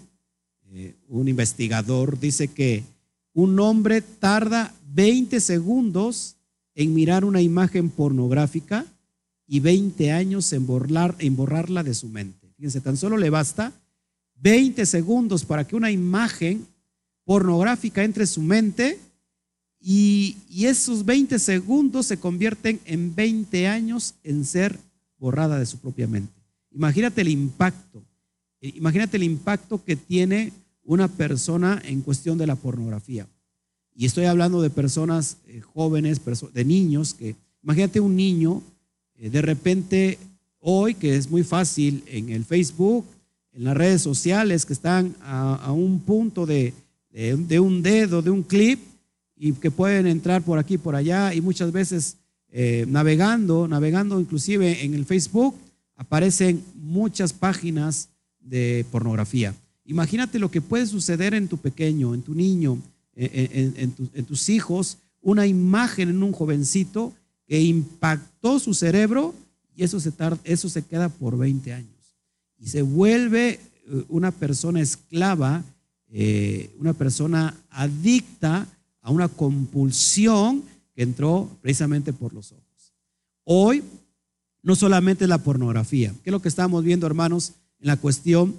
eh, 0.71 0.95
un 1.07 1.27
investigador, 1.27 2.19
dice 2.19 2.49
que 2.49 2.83
un 3.33 3.59
hombre 3.59 4.01
tarda 4.01 4.73
20 4.91 5.39
segundos 5.39 6.35
en 6.75 6.93
mirar 6.93 7.23
una 7.25 7.41
imagen 7.41 7.89
pornográfica 7.89 8.85
y 9.47 9.59
20 9.59 10.11
años 10.11 10.51
en, 10.53 10.67
en 11.19 11.35
borrarla 11.35 11.83
de 11.83 11.93
su 11.93 12.07
mente. 12.07 12.51
Fíjense, 12.55 12.81
tan 12.81 12.97
solo 12.97 13.17
le 13.17 13.29
basta 13.29 13.73
20 14.41 14.85
segundos 14.85 15.45
para 15.45 15.65
que 15.65 15.75
una 15.75 15.91
imagen 15.91 16.65
pornográfica 17.25 18.03
entre 18.03 18.23
en 18.23 18.27
su 18.27 18.41
mente 18.41 18.99
y, 19.81 20.37
esos 20.65 21.05
20 21.05 21.39
segundos 21.39 22.05
se 22.07 22.19
convierten 22.19 22.79
en 22.85 23.15
20 23.15 23.67
años 23.67 24.15
en 24.23 24.43
ser 24.43 24.77
borrada 25.17 25.57
de 25.57 25.65
su 25.65 25.77
propia 25.77 26.07
mente. 26.07 26.33
Imagínate 26.71 27.21
el 27.21 27.29
impacto, 27.29 28.03
imagínate 28.61 29.17
el 29.17 29.23
impacto 29.23 29.83
que 29.83 29.95
tiene 29.95 30.51
una 30.83 31.07
persona 31.07 31.81
en 31.85 32.01
cuestión 32.01 32.37
de 32.37 32.47
la 32.47 32.55
pornografía. 32.55 33.27
Y 33.95 34.05
estoy 34.05 34.25
hablando 34.25 34.61
de 34.61 34.69
personas 34.69 35.37
eh, 35.47 35.61
jóvenes, 35.61 36.21
de 36.53 36.65
niños, 36.65 37.13
que 37.13 37.35
imagínate 37.61 37.99
un 37.99 38.15
niño, 38.15 38.63
eh, 39.15 39.29
de 39.29 39.41
repente 39.41 40.17
hoy, 40.59 40.93
que 40.93 41.15
es 41.15 41.29
muy 41.29 41.43
fácil 41.43 42.03
en 42.07 42.29
el 42.29 42.45
Facebook, 42.45 43.05
en 43.53 43.65
las 43.65 43.75
redes 43.75 44.01
sociales 44.01 44.65
que 44.65 44.73
están 44.73 45.15
a, 45.21 45.71
un 45.71 45.99
punto 45.99 46.45
de, 46.45 46.73
un 47.59 47.81
dedo, 47.81 48.21
de 48.21 48.29
un 48.29 48.43
clip, 48.43 48.79
y 49.35 49.53
que 49.53 49.71
pueden 49.71 50.07
entrar 50.07 50.41
por 50.41 50.59
aquí, 50.59 50.77
por 50.77 50.95
allá, 50.95 51.33
y 51.33 51.41
muchas 51.41 51.71
veces 51.71 52.17
eh, 52.51 52.85
navegando, 52.87 53.67
navegando 53.67 54.19
inclusive 54.19 54.83
en 54.83 54.93
el 54.93 55.05
Facebook, 55.05 55.55
aparecen 55.95 56.63
muchas 56.75 57.33
páginas 57.33 58.09
de 58.49 58.85
pornografía. 58.91 59.55
Imagínate 59.85 60.39
lo 60.39 60.51
que 60.51 60.61
puede 60.61 60.85
suceder 60.85 61.33
en 61.33 61.47
tu 61.47 61.57
pequeño, 61.57 62.13
en 62.13 62.21
tu 62.21 62.35
niño, 62.35 62.81
en, 63.15 64.25
tus 64.25 64.49
hijos, 64.49 64.97
una 65.21 65.45
imagen 65.45 66.09
en 66.09 66.23
un 66.23 66.31
jovencito 66.31 67.13
que 67.45 67.61
impactó 67.61 68.59
su 68.59 68.73
cerebro 68.73 69.33
y 69.75 69.83
eso 69.83 69.99
se, 69.99 70.13
eso 70.43 70.69
se 70.69 70.83
queda 70.83 71.09
por 71.09 71.37
20 71.37 71.73
años 71.73 71.99
y 72.59 72.67
se 72.67 72.81
vuelve 72.81 73.59
eh, 73.87 74.05
una 74.09 74.31
persona 74.31 74.81
esclava, 74.81 75.63
eh, 76.09 76.69
una 76.79 76.93
persona 76.93 77.55
adicta 77.69 78.67
a 79.01 79.11
una 79.11 79.27
compulsión 79.27 80.63
que 80.93 81.03
entró 81.03 81.49
precisamente 81.61 82.13
por 82.13 82.33
los 82.33 82.51
ojos. 82.51 82.93
Hoy 83.45 83.83
no 84.61 84.75
solamente 84.75 85.25
la 85.27 85.37
pornografía, 85.37 86.13
que 86.23 86.29
es 86.29 86.31
lo 86.31 86.41
que 86.41 86.49
estamos 86.49 86.83
viendo, 86.83 87.07
hermanos, 87.07 87.53
en 87.79 87.87
la 87.87 87.97
cuestión 87.97 88.55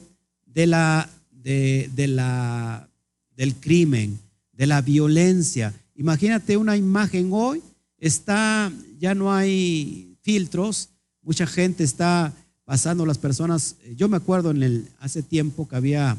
de 0.46 0.66
la, 0.66 1.08
de, 1.30 2.06
la, 2.08 2.88
del 3.36 3.54
crimen, 3.56 4.18
de 4.52 4.66
la 4.66 4.80
violencia. 4.82 5.74
Imagínate 5.94 6.56
una 6.56 6.76
imagen 6.76 7.30
hoy, 7.32 7.62
está, 7.98 8.72
ya 8.98 9.14
no 9.14 9.32
hay 9.32 10.16
filtros, 10.22 10.88
mucha 11.22 11.46
gente 11.46 11.84
está 11.84 12.32
pasando 12.64 13.04
las 13.04 13.18
personas. 13.18 13.76
Eh, 13.84 13.94
yo 13.96 14.08
me 14.08 14.16
acuerdo 14.16 14.50
en 14.50 14.62
el, 14.62 14.88
hace 15.00 15.22
tiempo 15.22 15.68
que 15.68 15.76
había 15.76 16.16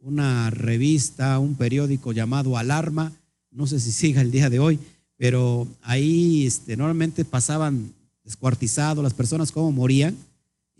una 0.00 0.50
revista, 0.50 1.38
un 1.38 1.54
periódico 1.54 2.12
llamado 2.12 2.58
Alarma, 2.58 3.12
no 3.50 3.66
sé 3.66 3.80
si 3.80 3.92
siga 3.92 4.20
el 4.20 4.30
día 4.30 4.50
de 4.50 4.58
hoy, 4.58 4.78
pero 5.16 5.68
ahí 5.82 6.46
este, 6.46 6.76
normalmente 6.76 7.24
pasaban 7.24 7.92
descuartizados 8.24 9.02
las 9.02 9.14
personas 9.14 9.52
cómo 9.52 9.72
morían. 9.72 10.16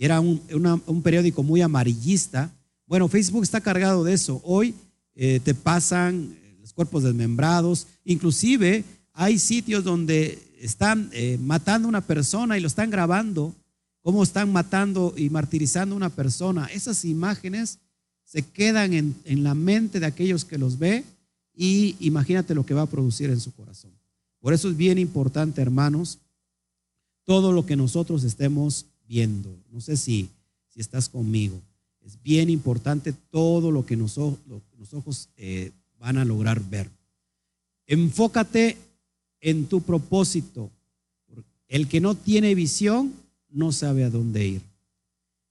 Era 0.05 0.21
un, 0.21 1.03
periódico 1.03 1.43
muy 1.43 1.61
amarillista. 1.61 2.51
Bueno, 2.87 3.09
Facebook 3.09 3.43
está 3.43 3.61
cargado 3.61 4.05
de 4.05 4.15
eso. 4.15 4.41
Hoy 4.45 4.75
eh, 5.15 5.41
te 5.45 5.55
pasan 5.55 6.37
eh, 6.43 6.57
los 6.61 6.73
cuerpos 6.73 7.03
desmembrados, 7.03 7.87
inclusive 8.05 8.85
hay 9.13 9.39
sitios 9.39 9.85
donde 9.85 10.39
están 10.59 11.11
matando 11.41 11.87
a 11.87 11.91
una 11.91 12.01
persona 12.01 12.57
y 12.57 12.61
lo 12.61 12.69
están 12.69 12.89
grabando 12.89 13.55
cómo 14.03 14.23
están 14.23 14.53
matando 14.53 15.15
y 15.17 15.31
martirizando 15.31 15.95
a 15.95 15.97
una 15.97 16.11
persona. 16.11 16.67
Esas 16.67 17.05
imágenes 17.05 17.79
se 18.25 18.43
quedan 18.43 18.93
en, 18.93 19.45
la 19.45 19.55
mente 19.55 20.01
de 20.01 20.07
aquellos 20.07 20.45
que 20.45 20.59
los 20.59 20.79
ve 20.79 21.05
y 21.55 21.97
imagínate 22.01 22.55
lo 22.55 22.67
que 22.67 22.75
va 22.75 22.83
a 22.83 22.91
producir 22.91 23.31
en 23.31 23.41
su 23.41 23.53
corazón. 23.55 23.93
Por 24.41 24.53
eso 24.53 24.69
es 24.69 24.77
bien 24.77 24.99
importante, 24.99 25.63
hermanos, 25.63 26.19
todo 27.25 27.53
lo 27.53 27.65
que 27.65 27.77
nosotros 27.77 28.25
estemos 28.25 28.87
No 29.71 29.81
sé 29.81 29.97
si, 29.97 30.29
si 30.69 30.81
estás 30.81 31.09
conmigo. 31.09 31.61
Es 32.05 32.21
bien 32.23 32.51
importante 32.51 33.13
todo 33.13 33.71
lo 33.71 33.85
que 33.85 33.97
los, 33.97 34.19
ojos 34.19 35.29
eh, 35.37 35.71
van 35.99 36.19
a 36.19 36.25
lograr 36.25 36.61
ver. 36.69 36.91
Enfócate 37.87 38.77
en 39.41 39.67
tu 39.67 39.83
propósito. 39.83 40.71
El 41.69 41.89
que 41.89 42.01
no 42.01 42.15
tiene 42.15 42.55
visión 42.55 43.13
no 43.51 43.73
sabe 43.73 44.05
a 44.05 44.11
dónde 44.11 44.47
ir. 44.47 44.63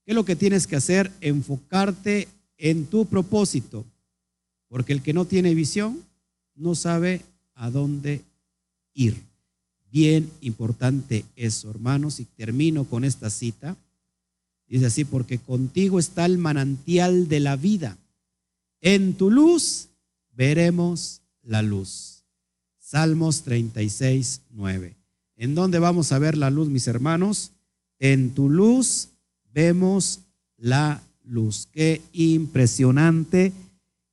¿Qué 0.04 0.12
es 0.12 0.14
lo 0.14 0.24
que 0.24 0.36
tienes 0.36 0.66
que 0.66 0.76
hacer? 0.76 1.10
Enfocarte 1.20 2.28
en 2.58 2.86
tu 2.86 3.06
propósito, 3.06 3.84
porque 4.68 4.92
el 4.92 5.02
que 5.02 5.12
no 5.12 5.24
tiene 5.24 5.54
visión 5.54 6.02
no 6.54 6.74
sabe 6.74 7.22
a 7.54 7.70
dónde 7.70 8.22
ir. 8.94 9.31
Bien 9.92 10.30
importante 10.40 11.26
eso, 11.36 11.68
hermanos, 11.68 12.18
y 12.18 12.24
termino 12.24 12.84
con 12.84 13.04
esta 13.04 13.28
cita. 13.28 13.76
Dice 14.66 14.86
así, 14.86 15.04
porque 15.04 15.38
contigo 15.38 15.98
está 15.98 16.24
el 16.24 16.38
manantial 16.38 17.28
de 17.28 17.40
la 17.40 17.56
vida. 17.56 17.98
En 18.80 19.12
tu 19.12 19.30
luz 19.30 19.88
veremos 20.34 21.20
la 21.42 21.60
luz. 21.60 22.24
Salmos 22.78 23.42
36, 23.42 24.40
9. 24.52 24.96
¿En 25.36 25.54
dónde 25.54 25.78
vamos 25.78 26.10
a 26.12 26.18
ver 26.18 26.38
la 26.38 26.48
luz, 26.48 26.68
mis 26.68 26.86
hermanos? 26.86 27.52
En 27.98 28.30
tu 28.30 28.48
luz 28.48 29.10
vemos 29.52 30.20
la 30.56 31.02
luz. 31.22 31.68
Qué 31.70 32.00
impresionante 32.14 33.52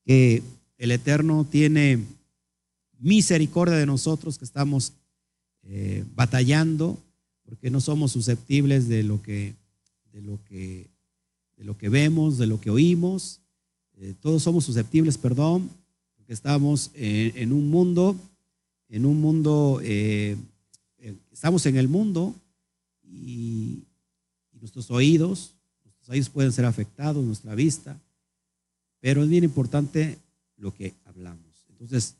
que 0.05 0.43
el 0.77 0.91
Eterno 0.91 1.47
tiene 1.49 2.03
misericordia 2.97 3.77
de 3.77 3.85
nosotros 3.85 4.37
que 4.37 4.43
estamos 4.43 4.91
eh, 5.71 6.03
batallando, 6.15 6.97
porque 7.43 7.69
no 7.69 7.79
somos 7.79 8.11
susceptibles 8.11 8.87
de 8.87 9.03
lo 9.03 9.21
que, 9.21 9.53
de 10.11 10.21
lo 10.23 10.43
que, 10.45 10.87
de 11.57 11.63
lo 11.63 11.77
que 11.77 11.89
vemos, 11.89 12.39
de 12.39 12.47
lo 12.47 12.59
que 12.59 12.71
oímos. 12.71 13.39
Eh, 13.97 14.15
todos 14.19 14.41
somos 14.41 14.65
susceptibles, 14.65 15.19
perdón, 15.19 15.69
porque 16.15 16.33
estamos 16.33 16.89
en, 16.95 17.53
un 17.53 17.69
mundo, 17.69 18.15
en 18.87 19.05
un 19.05 19.21
mundo, 19.21 19.79
eh, 19.83 20.37
estamos 21.31 21.63
en 21.67 21.77
el 21.77 21.87
mundo 21.87 22.33
y, 23.03 23.83
y 24.51 24.59
nuestros 24.59 24.89
oídos, 24.89 25.53
nuestros 25.83 26.09
oídos 26.09 26.29
pueden 26.29 26.51
ser 26.51 26.65
afectados, 26.65 27.23
nuestra 27.23 27.53
vista, 27.53 27.99
pero 28.99 29.21
es 29.21 29.29
bien 29.29 29.43
importante 29.43 30.17
lo 30.57 30.73
que 30.73 30.95
hablamos. 31.05 31.67
Entonces, 31.69 32.15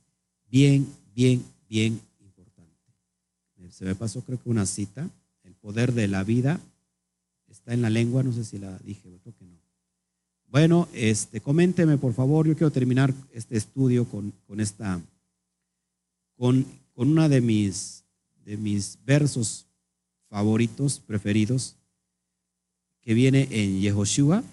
bien, 0.51 0.88
bien, 1.15 1.44
bien. 1.68 2.09
Se 3.79 3.86
me 3.86 3.95
pasó 3.95 4.21
creo 4.25 4.38
que 4.43 4.50
una 4.50 4.65
cita, 4.65 5.09
el 5.45 5.55
poder 5.55 5.93
de 5.93 6.09
la 6.09 6.25
vida 6.25 6.59
está 7.48 7.74
en 7.74 7.81
la 7.81 7.89
lengua, 7.89 8.24
no 8.24 8.33
sé 8.33 8.43
si 8.43 8.59
la 8.59 8.77
dije, 8.79 9.21
creo 9.24 9.33
que 9.33 9.45
no. 9.45 9.57
Bueno, 10.48 10.89
este, 10.91 11.39
coménteme 11.39 11.98
por 11.98 12.13
favor, 12.13 12.45
yo 12.45 12.55
quiero 12.55 12.71
terminar 12.71 13.13
este 13.31 13.55
estudio 13.55 14.03
con, 14.03 14.33
esta, 14.59 15.00
con, 16.36 16.65
con 16.93 17.09
una 17.09 17.29
de 17.29 17.39
mis, 17.39 18.03
de 18.43 18.57
mis 18.57 18.98
versos 19.05 19.65
favoritos, 20.27 21.00
preferidos, 21.00 21.77
que 23.00 23.13
viene 23.13 23.48
en 23.50 23.79
Yehoshua, 23.79 24.43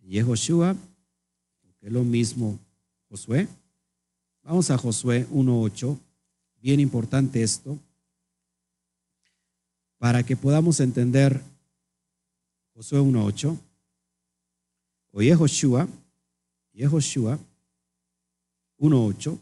Yehoshua, 0.00 0.76
que 1.78 1.88
es 1.88 1.92
lo 1.92 2.04
mismo 2.04 2.58
Josué. 3.10 3.48
Vamos 4.42 4.70
a 4.70 4.78
Josué 4.78 5.26
1.8, 5.28 5.98
bien 6.62 6.80
importante 6.80 7.42
esto, 7.42 7.78
para 10.00 10.22
que 10.22 10.34
podamos 10.34 10.80
entender 10.80 11.42
Josué 12.74 13.00
1.8, 13.00 13.58
o 15.12 15.20
Yehoshua, 15.22 15.86
Yehoshua 16.72 17.38
1.8, 18.78 19.38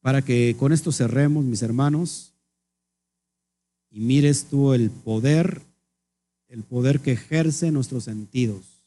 para 0.00 0.22
que 0.22 0.54
con 0.56 0.72
esto 0.72 0.92
cerremos, 0.92 1.44
mis 1.44 1.62
hermanos, 1.62 2.32
y 3.90 3.98
mires 3.98 4.44
tú 4.44 4.72
el 4.72 4.88
poder, 4.90 5.60
el 6.46 6.62
poder 6.62 7.00
que 7.00 7.12
ejerce 7.12 7.72
nuestros 7.72 8.04
sentidos 8.04 8.84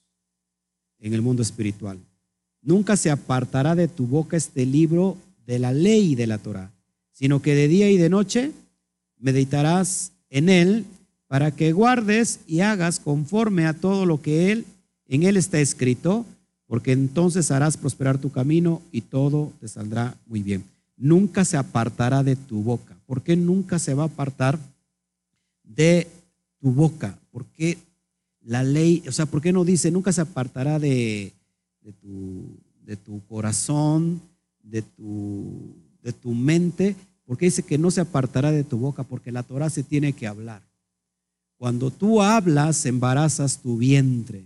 en 1.00 1.13
el 1.13 1.21
mundo 1.21 1.41
espiritual. 1.41 2.00
Nunca 2.62 2.95
se 2.95 3.12
apartará 3.12 3.75
de 3.75 3.89
tu 3.89 4.07
boca 4.07 4.38
este 4.38 4.65
libro 4.65 5.17
de 5.45 5.59
la 5.59 5.74
ley 5.74 6.15
de 6.15 6.27
la 6.27 6.38
Torah, 6.38 6.71
sino 7.12 7.41
que 7.41 7.55
de 7.55 7.67
día 7.67 7.91
y 7.91 7.98
de 7.98 8.09
noche 8.09 8.53
meditarás 9.19 10.11
en 10.29 10.49
él 10.49 10.85
para 11.27 11.51
que 11.51 11.73
guardes 11.73 12.39
y 12.47 12.61
hagas 12.61 13.00
conforme 13.00 13.65
a 13.67 13.74
todo 13.74 14.05
lo 14.05 14.22
que 14.22 14.51
él 14.51 14.65
en 15.09 15.24
él 15.24 15.37
está 15.37 15.59
escrito, 15.59 16.25
porque 16.67 16.91
entonces 16.91 17.50
harás 17.50 17.77
prosperar 17.77 18.20
tu 18.20 18.31
camino 18.31 18.81
y 18.91 19.01
todo 19.01 19.51
te 19.59 19.67
saldrá 19.67 20.15
muy 20.27 20.44
bien. 20.44 20.63
Nunca 20.96 21.44
se 21.44 21.57
apartará 21.57 22.24
de 22.24 22.35
tu 22.35 22.61
boca. 22.61 22.96
¿Por 23.07 23.24
qué 23.24 23.35
nunca 23.35 23.79
se 23.79 23.96
va 23.96 24.03
a 24.03 24.05
apartar 24.05 24.59
de 25.63 26.07
tu 26.61 26.72
boca? 26.72 27.17
Porque 27.31 27.79
la 28.44 28.63
ley, 28.63 29.03
o 29.07 29.11
sea, 29.11 29.25
¿por 29.25 29.41
qué 29.41 29.51
no 29.51 29.65
dice 29.65 29.89
nunca 29.89 30.13
se 30.13 30.22
apartará 30.22 30.77
de, 30.77 31.33
de 31.81 31.91
tu, 31.94 32.59
de 32.85 32.96
tu 32.96 33.25
corazón, 33.25 34.22
de 34.61 34.83
tu, 34.83 35.75
de 36.03 36.13
tu 36.13 36.35
mente, 36.35 36.96
porque 37.29 37.46
dice 37.46 37.61
que 37.61 37.77
no 37.77 37.92
se 37.92 38.01
apartará 38.01 38.51
de 38.51 38.63
tu 38.63 38.79
boca, 38.79 39.03
porque 39.03 39.31
la 39.31 39.44
Torah 39.44 39.70
se 39.70 39.83
tiene 39.83 40.13
que 40.13 40.25
hablar. 40.25 40.63
Cuando 41.57 41.92
tú 41.92 42.24
hablas, 42.24 42.87
embarazas 42.87 43.59
tu 43.59 43.77
vientre. 43.77 44.46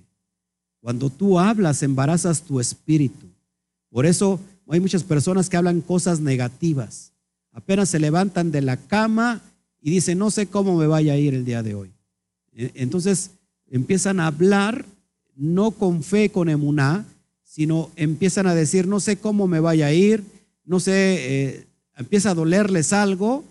Cuando 0.82 1.10
tú 1.10 1.40
hablas, 1.40 1.82
embarazas 1.82 2.42
tu 2.42 2.60
espíritu. 2.60 3.26
Por 3.90 4.06
eso 4.06 4.38
hay 4.68 4.82
muchas 4.82 5.02
personas 5.02 5.50
que 5.50 5.56
hablan 5.56 5.80
cosas 5.80 6.20
negativas. 6.20 7.14
Apenas 7.54 7.88
se 7.88 8.00
levantan 8.00 8.52
de 8.52 8.62
la 8.62 8.76
cama 8.76 9.42
y 9.80 9.90
dicen, 9.90 10.18
no 10.18 10.30
sé 10.30 10.48
cómo 10.48 10.76
me 10.76 10.86
vaya 10.86 11.14
a 11.14 11.18
ir 11.18 11.34
el 11.34 11.46
día 11.46 11.64
de 11.64 11.76
hoy. 11.76 11.94
E, 12.52 12.70
entonces 12.76 13.32
empiezan 13.72 14.20
a 14.20 14.28
hablar 14.28 14.84
no 15.38 15.72
con 15.72 16.04
fe, 16.04 16.32
con 16.32 16.50
emuná, 16.50 17.06
sino 17.46 17.92
empiezan 17.96 18.46
a 18.46 18.54
decir, 18.54 18.88
no 18.90 19.00
sé 19.00 19.16
cómo 19.16 19.48
me 19.48 19.62
vaya 19.62 19.86
a 19.86 19.94
ir, 19.94 20.22
no 20.66 20.82
sé, 20.82 20.92
eh, 21.20 21.68
empieza 21.98 22.32
a 22.32 22.36
dolerles 22.36 22.94
algo 22.94 23.44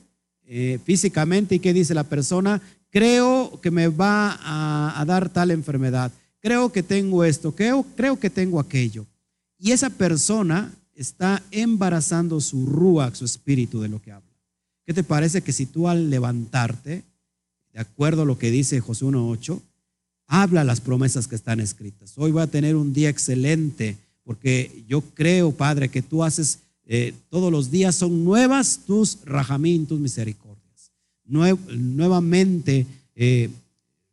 eh, 0.44 0.78
físicamente 0.84 1.54
y 1.54 1.58
qué 1.58 1.72
dice 1.72 1.94
la 1.94 2.04
persona, 2.04 2.60
creo 2.90 3.60
que 3.60 3.70
me 3.70 3.88
va 3.88 4.38
a, 4.42 5.04
dar 5.04 5.28
tal 5.28 5.50
enfermedad, 5.50 6.12
creo 6.40 6.72
que 6.72 6.82
tengo 6.82 7.24
esto, 7.24 7.54
creo, 7.54 7.84
creo 7.96 8.18
que 8.18 8.30
tengo 8.30 8.60
aquello. 8.60 9.06
Y 9.58 9.72
esa 9.72 9.90
persona 9.90 10.72
está 10.94 11.42
embarazando 11.50 12.40
su 12.40 12.66
rúa, 12.66 13.14
su 13.14 13.24
espíritu 13.24 13.80
de 13.80 13.88
lo 13.88 14.02
que 14.02 14.12
habla. 14.12 14.30
¿Qué 14.84 14.92
te 14.92 15.04
parece 15.04 15.42
que 15.42 15.52
si 15.52 15.66
tú 15.66 15.88
al 15.88 16.10
levantarte, 16.10 17.04
de 17.72 17.80
acuerdo 17.80 18.22
a 18.22 18.26
lo 18.26 18.38
que 18.38 18.50
dice 18.50 18.80
José 18.80 19.04
1.8, 19.04 19.60
Habla 20.34 20.64
las 20.64 20.80
promesas 20.80 21.28
que 21.28 21.34
están 21.34 21.60
escritas. 21.60 22.14
Hoy 22.16 22.30
voy 22.30 22.40
a 22.40 22.46
tener 22.46 22.74
un 22.74 22.94
día 22.94 23.10
excelente 23.10 23.98
porque 24.24 24.82
yo 24.88 25.02
creo, 25.02 25.52
Padre, 25.52 25.90
que 25.90 26.00
tú 26.00 26.24
haces, 26.24 26.60
eh, 26.86 27.14
todos 27.30 27.52
los 27.52 27.70
días 27.70 27.94
son 27.94 28.24
nuevas 28.24 28.80
tus 28.86 29.18
rajamín, 29.24 29.86
tus 29.86 30.00
misericordias. 30.00 30.90
nuevamente, 31.24 32.86
eh, 33.14 33.50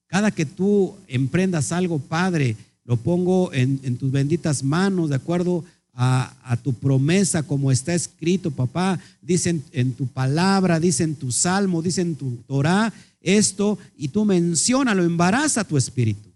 cada 0.07 0.31
que 0.31 0.45
tú 0.45 0.95
emprendas 1.07 1.71
algo, 1.71 1.99
Padre, 1.99 2.55
lo 2.85 2.97
pongo 2.97 3.53
en, 3.53 3.97
tus 3.97 4.11
benditas 4.11 4.63
manos, 4.63 5.09
de 5.09 5.15
acuerdo 5.15 5.63
a, 5.93 6.57
tu 6.63 6.73
promesa, 6.73 7.43
como 7.43 7.71
está 7.71 7.93
escrito, 7.93 8.49
papá. 8.49 8.99
Dice 9.21 9.61
en, 9.71 9.93
tu 9.93 10.07
palabra, 10.07 10.79
dice 10.79 11.03
en 11.03 11.15
tu 11.15 11.31
salmo, 11.31 11.81
dice 11.81 12.01
en 12.01 12.15
tu 12.15 12.37
Torah, 12.47 12.91
esto 13.21 13.77
y 13.97 14.07
tú 14.07 14.25
lo 14.25 15.03
embaraza 15.03 15.63
tu 15.63 15.77
espíritu. 15.77 16.29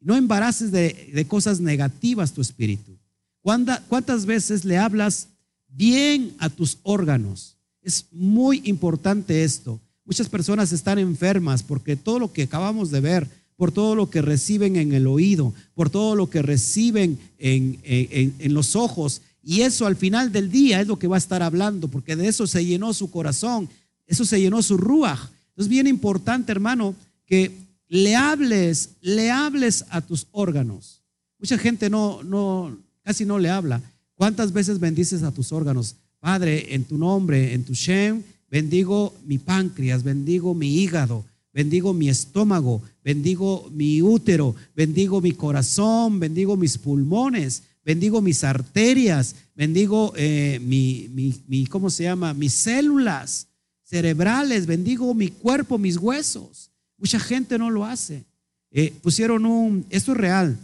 No 0.00 0.16
embaraces 0.16 0.72
de, 0.72 1.26
cosas 1.28 1.60
negativas 1.60 2.32
tu 2.32 2.40
espíritu. 2.40 2.98
¿Cuántas 3.42 4.26
veces 4.26 4.64
le 4.64 4.78
hablas 4.78 5.28
bien 5.74 6.34
a 6.38 6.48
tus 6.48 6.78
órganos? 6.82 7.56
Es 7.82 8.06
muy 8.10 8.62
importante 8.64 9.44
esto. 9.44 9.80
Muchas 10.04 10.28
personas 10.28 10.72
están 10.72 10.98
enfermas 10.98 11.62
porque 11.62 11.96
todo 11.96 12.18
lo 12.18 12.32
que 12.32 12.42
acabamos 12.44 12.90
de 12.90 13.00
ver, 13.00 13.28
por 13.56 13.72
todo 13.72 13.94
lo 13.94 14.10
que 14.10 14.22
reciben 14.22 14.76
en 14.76 14.92
el 14.92 15.06
oído, 15.06 15.54
por 15.74 15.90
todo 15.90 16.16
lo 16.16 16.28
que 16.28 16.42
reciben 16.42 17.18
en, 17.38 17.78
en 17.84 18.54
los 18.54 18.74
ojos, 18.74 19.22
y 19.42 19.60
eso 19.60 19.86
al 19.86 19.96
final 19.96 20.32
del 20.32 20.50
día 20.50 20.80
es 20.80 20.86
lo 20.86 20.98
que 20.98 21.06
va 21.06 21.16
a 21.16 21.18
estar 21.18 21.42
hablando, 21.42 21.88
porque 21.88 22.16
de 22.16 22.28
eso 22.28 22.46
se 22.46 22.64
llenó 22.64 22.94
su 22.94 23.10
corazón, 23.10 23.68
eso 24.06 24.24
se 24.24 24.40
llenó 24.40 24.62
su 24.62 24.76
ruaj. 24.76 25.30
Es 25.56 25.68
bien 25.68 25.86
importante, 25.86 26.50
hermano, 26.50 26.94
que 27.26 27.52
le 27.88 28.16
hables, 28.16 28.90
le 29.02 29.30
hables 29.30 29.84
a 29.90 30.00
tus 30.00 30.26
órganos. 30.32 31.02
Mucha 31.38 31.58
gente 31.58 31.90
no, 31.90 32.22
no, 32.22 32.76
casi 33.02 33.26
no 33.26 33.38
le 33.38 33.50
habla. 33.50 33.82
¿Cuántas 34.24 34.54
veces 34.54 34.80
bendices 34.80 35.22
a 35.22 35.32
tus 35.32 35.52
órganos? 35.52 35.96
Padre, 36.18 36.74
en 36.74 36.84
tu 36.84 36.96
nombre, 36.96 37.52
en 37.52 37.62
tu 37.62 37.74
Shem, 37.74 38.22
bendigo 38.50 39.14
mi 39.26 39.36
páncreas, 39.36 40.02
bendigo 40.02 40.54
mi 40.54 40.78
hígado, 40.78 41.26
bendigo 41.52 41.92
mi 41.92 42.08
estómago, 42.08 42.80
bendigo 43.04 43.70
mi 43.70 44.00
útero, 44.00 44.56
bendigo 44.74 45.20
mi 45.20 45.32
corazón, 45.32 46.20
bendigo 46.20 46.56
mis 46.56 46.78
pulmones, 46.78 47.64
bendigo 47.84 48.22
mis 48.22 48.44
arterias, 48.44 49.36
bendigo 49.54 50.14
eh, 50.16 50.58
mi, 50.64 51.10
mi, 51.12 51.34
mi, 51.46 51.66
¿cómo 51.66 51.90
se 51.90 52.04
llama? 52.04 52.32
Mis 52.32 52.54
células 52.54 53.48
cerebrales, 53.82 54.64
bendigo 54.64 55.12
mi 55.12 55.28
cuerpo, 55.28 55.76
mis 55.76 55.98
huesos. 55.98 56.70
Mucha 56.96 57.20
gente 57.20 57.58
no 57.58 57.68
lo 57.68 57.84
hace. 57.84 58.24
Eh, 58.70 58.90
pusieron 59.02 59.44
un, 59.44 59.84
esto 59.90 60.12
es 60.12 60.16
real, 60.16 60.58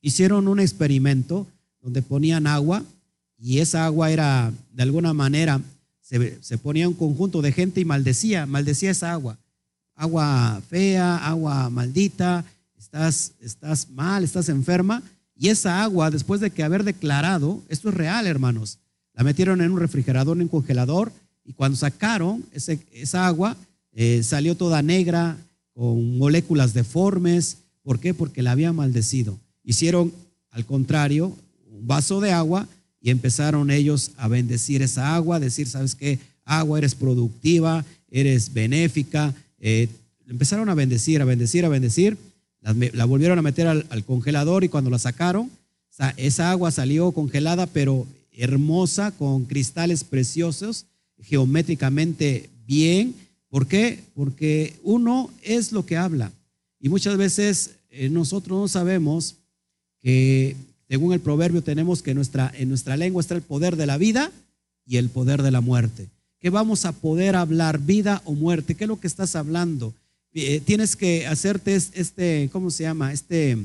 hicieron 0.00 0.48
un 0.48 0.58
experimento 0.58 1.46
donde 1.80 2.02
ponían 2.02 2.46
agua 2.46 2.84
y 3.38 3.58
esa 3.58 3.84
agua 3.84 4.10
era, 4.10 4.52
de 4.72 4.82
alguna 4.82 5.14
manera, 5.14 5.60
se, 6.00 6.58
ponía 6.58 6.88
un 6.88 6.94
conjunto 6.94 7.42
de 7.42 7.52
gente 7.52 7.80
y 7.80 7.84
maldecía, 7.84 8.46
maldecía 8.46 8.90
esa 8.90 9.12
agua. 9.12 9.38
Agua 9.94 10.60
fea, 10.68 11.16
agua 11.16 11.70
maldita, 11.70 12.44
estás, 12.76 13.32
estás 13.40 13.90
mal, 13.90 14.24
estás 14.24 14.48
enferma. 14.48 15.02
Y 15.36 15.48
esa 15.50 15.82
agua, 15.82 16.10
después 16.10 16.40
de 16.40 16.50
que 16.50 16.64
haber 16.64 16.82
declarado, 16.82 17.62
esto 17.68 17.90
es 17.90 17.94
real, 17.94 18.26
hermanos, 18.26 18.78
la 19.14 19.22
metieron 19.22 19.60
en 19.60 19.70
un 19.70 19.78
refrigerador, 19.78 20.36
en 20.36 20.44
un 20.44 20.48
congelador, 20.48 21.12
y 21.44 21.52
cuando 21.52 21.76
sacaron 21.76 22.44
esa 22.52 23.26
agua, 23.26 23.56
eh, 23.92 24.22
salió 24.22 24.56
toda 24.56 24.82
negra, 24.82 25.36
con 25.74 26.18
moléculas 26.18 26.74
deformes. 26.74 27.58
¿Por 27.82 28.00
qué? 28.00 28.14
Porque 28.14 28.42
la 28.42 28.50
había 28.50 28.72
maldecido. 28.72 29.38
Hicieron, 29.62 30.12
al 30.50 30.64
contrario, 30.66 31.36
un 31.78 31.86
vaso 31.86 32.20
de 32.20 32.32
agua 32.32 32.68
y 33.00 33.10
empezaron 33.10 33.70
ellos 33.70 34.10
a 34.16 34.28
bendecir 34.28 34.82
esa 34.82 35.14
agua, 35.14 35.40
decir, 35.40 35.68
¿sabes 35.68 35.94
qué? 35.94 36.18
agua, 36.48 36.78
eres 36.78 36.94
productiva, 36.94 37.84
eres 38.10 38.52
benéfica. 38.52 39.34
Eh, 39.60 39.88
empezaron 40.26 40.68
a 40.68 40.74
bendecir, 40.74 41.20
a 41.20 41.24
bendecir, 41.24 41.64
a 41.64 41.68
bendecir. 41.68 42.16
La, 42.60 43.04
volvieron 43.04 43.38
a 43.38 43.42
meter 43.42 43.66
al, 43.68 44.04
congelador 44.04 44.64
y 44.64 44.68
cuando 44.68 44.90
la 44.90 44.98
sacaron, 44.98 45.50
esa 46.16 46.50
agua 46.50 46.70
salió 46.70 47.12
congelada, 47.12 47.66
pero 47.66 48.06
hermosa, 48.32 49.12
con 49.12 49.44
cristales 49.44 50.04
preciosos, 50.04 50.86
geométricamente 51.20 52.50
bien. 52.66 53.14
¿Por 53.48 53.66
qué? 53.66 54.00
Porque 54.14 54.74
uno 54.82 55.30
es 55.42 55.72
lo 55.72 55.86
que 55.86 55.96
habla. 55.96 56.32
Y 56.80 56.88
muchas 56.88 57.16
veces 57.16 57.70
eh, 57.90 58.08
nosotros 58.08 58.58
no 58.58 58.68
sabemos 58.68 59.36
que, 60.00 60.56
según 60.88 61.12
el 61.12 61.20
proverbio, 61.20 61.62
tenemos 61.62 62.02
que 62.02 62.14
nuestra, 62.14 62.52
en 62.56 62.68
nuestra 62.68 62.96
lengua 62.96 63.20
está 63.20 63.34
el 63.34 63.42
poder 63.42 63.76
de 63.76 63.86
la 63.86 63.98
vida 63.98 64.32
y 64.86 64.96
el 64.96 65.10
poder 65.10 65.42
de 65.42 65.50
la 65.50 65.60
muerte. 65.60 66.08
¿Qué 66.40 66.50
vamos 66.50 66.84
a 66.84 66.92
poder 66.92 67.36
hablar, 67.36 67.78
vida 67.80 68.22
o 68.24 68.32
muerte? 68.32 68.74
¿Qué 68.74 68.84
es 68.84 68.88
lo 68.88 69.00
que 69.00 69.06
estás 69.06 69.36
hablando? 69.36 69.92
Eh, 70.32 70.60
tienes 70.60 70.96
que 70.96 71.26
hacerte 71.26 71.74
este, 71.74 72.48
¿cómo 72.52 72.70
se 72.70 72.84
llama? 72.84 73.12
Este, 73.12 73.58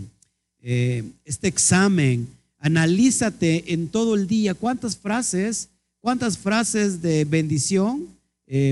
eh, 0.62 1.04
este 1.24 1.48
examen. 1.48 2.28
Analízate 2.60 3.74
en 3.74 3.88
todo 3.88 4.16
el 4.16 4.28
día 4.28 4.54
cuántas 4.54 4.98
frases, 4.98 5.70
cuántas 6.02 6.38
frases 6.38 7.02
de 7.02 7.26
bendición 7.26 8.08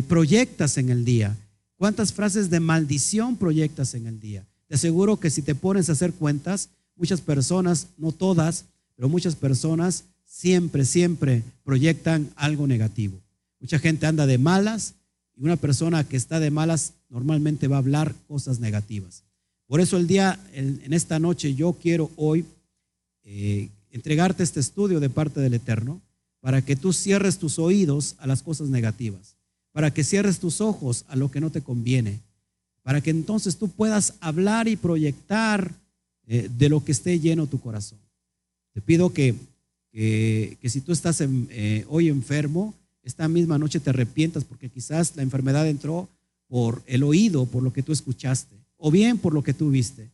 proyectas 0.07 0.77
en 0.77 0.89
el 0.89 1.03
día. 1.05 1.35
¿Cuántas 1.81 2.13
frases 2.13 2.51
de 2.51 2.59
maldición 2.59 3.37
proyectas 3.37 3.95
en 3.95 4.05
el 4.05 4.19
día? 4.19 4.45
Te 4.67 4.75
aseguro 4.75 5.17
que 5.17 5.31
si 5.31 5.41
te 5.41 5.55
pones 5.55 5.89
a 5.89 5.93
hacer 5.93 6.13
cuentas, 6.13 6.69
muchas 7.01 7.19
personas, 7.19 7.87
no 7.97 8.13
todas, 8.13 8.63
pero 8.95 9.09
muchas 9.09 9.35
personas 9.35 10.05
siempre, 10.23 10.85
siempre 10.85 11.43
proyectan 11.65 12.29
algo 12.37 12.65
negativo. 12.67 13.19
Mucha 13.59 13.79
gente 13.79 14.05
anda 14.05 14.25
de 14.25 14.37
malas 14.37 14.93
y 15.35 15.43
una 15.43 15.57
persona 15.57 16.05
que 16.05 16.15
está 16.15 16.39
de 16.39 16.51
malas 16.51 16.93
normalmente 17.09 17.67
va 17.67 17.75
a 17.75 17.79
hablar 17.79 18.15
cosas 18.27 18.59
negativas. 18.61 19.23
Por 19.67 19.81
eso 19.81 19.97
el 19.97 20.07
día, 20.07 20.39
en, 20.53 20.93
esta 20.93 21.19
noche, 21.19 21.55
yo 21.55 21.73
quiero 21.73 22.09
hoy 22.15 22.45
eh, 23.23 23.69
entregarte 23.89 24.43
este 24.43 24.59
estudio 24.59 24.99
de 24.99 25.09
parte 25.09 25.41
del 25.41 25.55
Eterno 25.55 25.99
para 26.39 26.61
que 26.61 26.75
tú 26.75 26.93
cierres 26.93 27.37
tus 27.37 27.59
oídos 27.59 28.15
a 28.19 28.27
las 28.27 28.41
cosas 28.41 28.69
negativas 28.69 29.35
para 29.71 29.93
que 29.93 30.03
cierres 30.03 30.39
tus 30.39 30.61
ojos 30.61 31.05
a 31.07 31.15
lo 31.15 31.31
que 31.31 31.41
no 31.41 31.49
te 31.49 31.61
conviene, 31.61 32.19
para 32.83 33.01
que 33.01 33.09
entonces 33.09 33.57
tú 33.57 33.69
puedas 33.69 34.15
hablar 34.19 34.67
y 34.67 34.75
proyectar 34.75 35.71
eh, 36.27 36.49
de 36.57 36.69
lo 36.69 36.83
que 36.83 36.91
esté 36.91 37.19
lleno 37.19 37.47
tu 37.47 37.59
corazón. 37.59 37.99
Te 38.73 38.81
pido 38.81 39.11
que, 39.11 39.35
que, 39.91 40.57
si 40.69 40.81
tú 40.81 40.91
estás 40.91 41.21
eh, 41.21 41.85
hoy 41.89 42.07
enfermo, 42.07 42.73
esta 43.03 43.27
misma 43.27 43.57
noche 43.57 43.79
te 43.79 43.89
arrepientas 43.89 44.43
porque 44.43 44.69
quizás 44.69 45.15
la 45.15 45.23
enfermedad 45.23 45.67
entró 45.67 46.07
por 46.47 46.81
el 46.85 47.03
oído, 47.03 47.45
por 47.45 47.63
lo 47.63 47.73
que 47.73 47.83
tú 47.83 47.91
escuchaste, 47.91 48.55
o 48.77 48.91
bien 48.91 49.17
por 49.17 49.33
lo 49.33 49.43
que 49.43 49.53
tú 49.53 49.71
viste. 49.71 50.09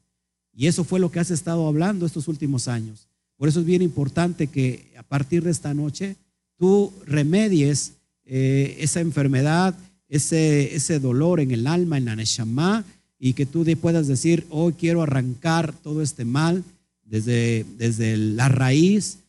Y 0.53 0.67
eso 0.67 0.83
fue 0.83 0.99
lo 0.99 1.11
que 1.11 1.19
has 1.19 1.31
estado 1.31 1.67
hablando 1.67 2.05
estos 2.05 2.27
últimos 2.27 2.67
años. 2.67 3.07
Por 3.37 3.47
eso 3.47 3.59
es 3.59 3.65
bien 3.65 3.81
importante 3.81 4.47
que 4.47 4.91
a 4.97 5.03
partir 5.03 5.43
de 5.43 5.51
esta 5.51 5.73
noche 5.73 6.15
tú 6.57 6.91
remedies 7.05 7.93
eh, 8.25 8.77
esa 8.79 8.99
enfermedad, 8.99 9.75
ese, 10.09 10.75
ese 10.75 10.99
dolor 10.99 11.39
en 11.39 11.51
el 11.51 11.67
alma, 11.67 11.97
en 11.97 12.05
la 12.05 12.15
neshama, 12.15 12.83
y 13.19 13.33
que 13.33 13.45
tú 13.45 13.65
puedas 13.81 14.07
decir, 14.07 14.45
hoy 14.49 14.73
quiero 14.73 15.01
arrancar 15.01 15.73
todo 15.73 16.01
este 16.01 16.25
mal 16.25 16.63
desde, 17.03 17.65
desde 17.77 18.17
la 18.17 18.49
raíz, 18.49 19.19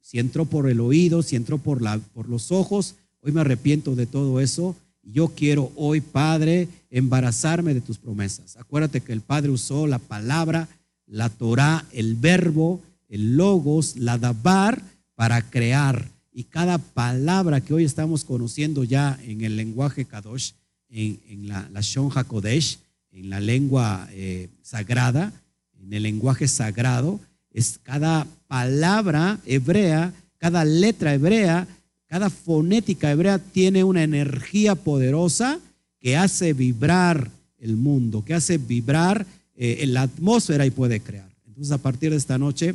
si 0.00 0.18
entró 0.18 0.44
por 0.44 0.68
el 0.68 0.80
oído, 0.80 1.22
si 1.22 1.36
entró 1.36 1.58
por, 1.58 1.82
la, 1.82 1.98
por 1.98 2.28
los 2.28 2.50
ojos, 2.50 2.94
hoy 3.20 3.32
me 3.32 3.40
arrepiento 3.40 3.94
de 3.94 4.06
todo 4.06 4.40
eso. 4.40 4.76
Yo 5.02 5.28
quiero 5.28 5.72
hoy, 5.76 6.00
Padre, 6.00 6.68
embarazarme 6.90 7.74
de 7.74 7.80
tus 7.80 7.98
promesas. 7.98 8.56
Acuérdate 8.56 9.00
que 9.00 9.12
el 9.12 9.20
Padre 9.20 9.50
usó 9.50 9.86
la 9.86 9.98
palabra, 9.98 10.68
la 11.06 11.28
Torah, 11.28 11.84
el 11.92 12.14
verbo, 12.14 12.80
el 13.08 13.36
logos, 13.36 13.96
la 13.96 14.18
dabar 14.18 14.82
para 15.14 15.42
crear 15.42 16.10
y 16.38 16.44
cada 16.44 16.78
palabra 16.78 17.60
que 17.60 17.74
hoy 17.74 17.84
estamos 17.84 18.24
conociendo 18.24 18.84
ya 18.84 19.18
en 19.24 19.40
el 19.40 19.56
lenguaje 19.56 20.04
Kadosh, 20.04 20.52
en, 20.88 21.48
la, 21.48 21.68
la 21.72 21.80
Shon 21.80 22.10
HaKodesh, 22.14 22.78
en 23.12 23.30
la 23.30 23.40
lengua 23.40 24.08
eh, 24.12 24.48
sagrada, 24.62 25.32
en 25.80 25.92
el 25.92 26.02
lenguaje 26.02 26.48
sagrado, 26.48 27.20
es 27.52 27.78
cada 27.82 28.26
palabra 28.46 29.40
hebrea, 29.46 30.12
cada 30.38 30.64
letra 30.64 31.14
hebrea, 31.14 31.66
cada 32.06 32.30
fonética 32.30 33.10
hebrea 33.10 33.38
tiene 33.38 33.84
una 33.84 34.02
energía 34.02 34.74
poderosa 34.74 35.60
que 36.00 36.16
hace 36.16 36.52
vibrar 36.52 37.30
el 37.58 37.76
mundo, 37.76 38.24
que 38.24 38.34
hace 38.34 38.58
vibrar 38.58 39.26
eh, 39.56 39.84
la 39.88 40.02
atmósfera 40.02 40.64
y 40.64 40.70
puede 40.70 41.00
crear. 41.00 41.28
Entonces, 41.46 41.72
a 41.72 41.78
partir 41.78 42.10
de 42.10 42.16
esta 42.16 42.38
noche, 42.38 42.74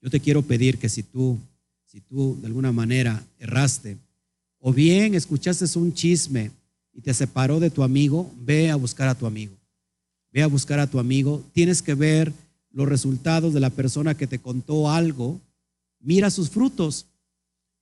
yo 0.00 0.10
te 0.10 0.20
quiero 0.20 0.42
pedir 0.42 0.78
que 0.78 0.88
si 0.88 1.02
tú 1.02 1.38
si 1.96 2.02
tú 2.02 2.36
de 2.42 2.48
alguna 2.48 2.72
manera 2.72 3.24
erraste, 3.38 3.96
o 4.58 4.70
bien 4.70 5.14
escuchaste 5.14 5.64
un 5.78 5.94
chisme 5.94 6.50
y 6.96 7.02
te 7.02 7.12
separó 7.12 7.60
de 7.60 7.68
tu 7.70 7.82
amigo, 7.82 8.32
ve 8.40 8.70
a 8.70 8.76
buscar 8.76 9.08
a 9.08 9.14
tu 9.14 9.26
amigo. 9.26 9.54
Ve 10.32 10.42
a 10.42 10.46
buscar 10.46 10.78
a 10.78 10.86
tu 10.86 10.98
amigo. 10.98 11.44
Tienes 11.52 11.82
que 11.82 11.94
ver 11.94 12.32
los 12.70 12.88
resultados 12.88 13.52
de 13.52 13.60
la 13.60 13.68
persona 13.68 14.16
que 14.16 14.26
te 14.26 14.38
contó 14.38 14.90
algo. 14.90 15.38
Mira 16.00 16.30
sus 16.30 16.48
frutos. 16.48 17.04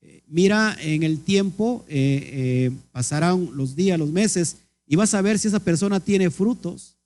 Eh, 0.01 0.23
mira 0.27 0.77
en 0.81 1.05
el 1.05 1.21
tiempo, 1.21 1.85
eh, 1.89 2.31
eh, 2.33 2.71
pasarán 2.91 3.51
los 3.55 3.77
días, 3.77 3.99
los 3.99 4.11
meses, 4.11 4.57
y 4.85 4.97
vas 4.97 5.15
a 5.15 5.23
ver 5.23 5.39
si 5.39 5.47
esa 5.47 5.61
persona 5.61 6.01
tiene 6.01 6.29
frutos. 6.29 6.97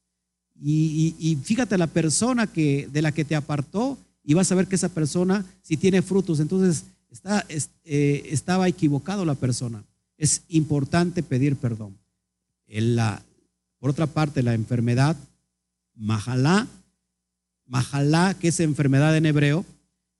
Y, 0.60 1.38
fíjate 1.44 1.76
la 1.78 1.86
persona 1.86 2.46
que, 2.46 2.88
de 2.90 3.02
la 3.02 3.12
que 3.12 3.24
te 3.24 3.36
apartó 3.36 3.98
y 4.24 4.34
vas 4.34 4.50
a 4.50 4.54
ver 4.54 4.66
que 4.66 4.76
esa 4.76 4.88
persona 4.88 5.44
si 5.62 5.76
tiene 5.76 6.00
frutos. 6.02 6.40
Entonces, 6.40 6.84
estaba 7.84 8.66
equivocado 8.66 9.24
la 9.26 9.34
persona. 9.34 9.84
Es 10.16 10.42
importante 10.48 11.22
pedir 11.22 11.54
perdón. 11.54 11.97
La, 12.68 13.22
por 13.78 13.90
otra 13.90 14.06
parte, 14.06 14.42
la 14.42 14.54
enfermedad, 14.54 15.16
majalá, 15.94 16.66
majalá, 17.66 18.34
que 18.34 18.48
es 18.48 18.60
enfermedad 18.60 19.16
en 19.16 19.26
hebreo, 19.26 19.64